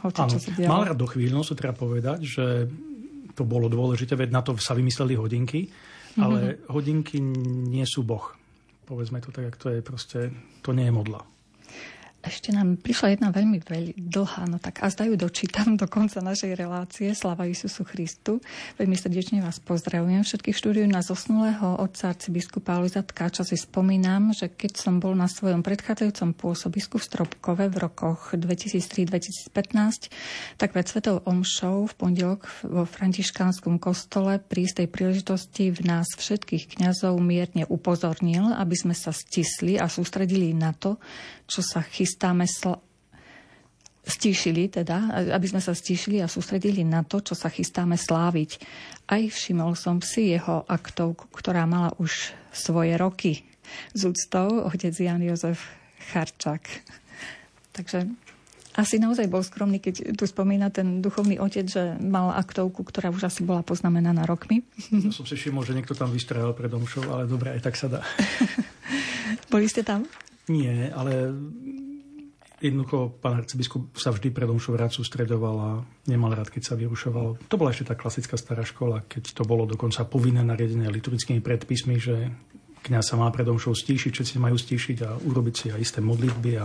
[0.00, 2.44] Hoci, Áno, mal rád dochvíľnosť, treba povedať, že
[3.36, 5.68] to bolo dôležité, veď na to sa vymysleli hodinky
[6.16, 6.68] ale mm-hmm.
[6.72, 7.18] hodinky
[7.68, 8.32] nie sú boh.
[8.86, 10.20] Povedzme to tak, ako to je proste,
[10.62, 11.20] to nie je modla.
[12.24, 16.58] Ešte nám prišla jedna veľmi veľmi dlhá, no tak a zdajú dočítam do konca našej
[16.58, 17.14] relácie.
[17.14, 18.42] Slava Isusu Christu.
[18.80, 20.26] Veľmi srdečne vás pozdravujem.
[20.26, 25.30] Všetkých štúdiu na zosnulého otca arcibiskupa Aloisa Tkáča si spomínam, že keď som bol na
[25.30, 30.10] svojom predchádzajúcom pôsobisku v Stropkove v rokoch 2003-2015,
[30.58, 36.78] tak pred Svetou Omšou v pondelok vo františkánskom kostole pri istej príležitosti v nás všetkých
[36.78, 40.98] kňazov mierne upozornil, aby sme sa stisli a sústredili na to,
[41.46, 41.78] čo sa
[42.16, 42.80] chystáme sl-
[44.08, 48.56] stíšili teda, aby sme sa stíšili a sústredili na to, čo sa chystáme sláviť.
[49.04, 53.44] Aj všimol som si jeho aktovku, ktorá mala už svoje roky
[53.92, 55.60] z úctou otec Jan Jozef
[56.08, 56.64] Charčák.
[57.76, 58.08] Takže
[58.80, 63.28] asi naozaj bol skromný, keď tu spomína ten duchovný otec, že mal aktovku, ktorá už
[63.28, 64.64] asi bola poznamenaná rokmi.
[64.88, 67.92] Ja som si všimol, že niekto tam vystrehal pred omšou, ale dobre, aj tak sa
[67.92, 68.00] dá.
[69.52, 70.08] Boli ste tam?
[70.46, 71.34] Nie, ale
[72.56, 75.70] Jednoducho, pán arcibiskup sa vždy pred omšou rád sústredoval a
[76.08, 77.36] nemal rád, keď sa vyrušovalo.
[77.52, 82.00] To bola ešte tá klasická stará škola, keď to bolo dokonca povinné nariadené liturgickými predpismi,
[82.00, 82.32] že
[82.80, 86.52] kňaz sa má pred omšou stíšiť, všetci majú stíšiť a urobiť si aj isté modlitby
[86.56, 86.64] a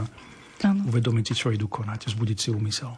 [0.63, 0.81] ano.
[0.87, 2.95] uvedomiť si, čo idú konať, zbudiť si úmysel.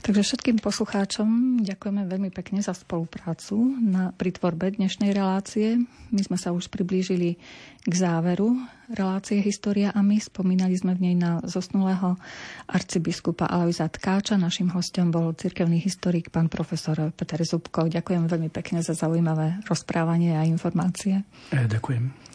[0.00, 5.76] Takže všetkým poslucháčom ďakujeme veľmi pekne za spoluprácu na, pri tvorbe dnešnej relácie.
[6.08, 7.36] My sme sa už priblížili
[7.84, 8.56] k záveru
[8.88, 10.16] relácie História a my.
[10.16, 12.16] Spomínali sme v nej na zosnulého
[12.64, 14.40] arcibiskupa Alojza Tkáča.
[14.40, 17.84] Našim hostom bol cirkevný historik pán profesor Peter Zubko.
[17.84, 21.28] Ďakujem veľmi pekne za zaujímavé rozprávanie a informácie.
[21.52, 22.29] E, ďakujem.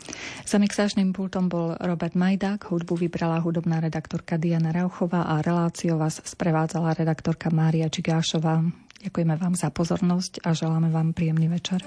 [0.45, 6.22] Za mixážnym pultom bol Robert Majdák, hudbu vybrala hudobná redaktorka Diana Rauchová a reláciu vás
[6.22, 8.62] sprevádzala redaktorka Mária Čigášová.
[9.06, 11.86] Ďakujeme vám za pozornosť a želáme vám príjemný večer.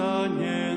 [0.00, 0.69] 那年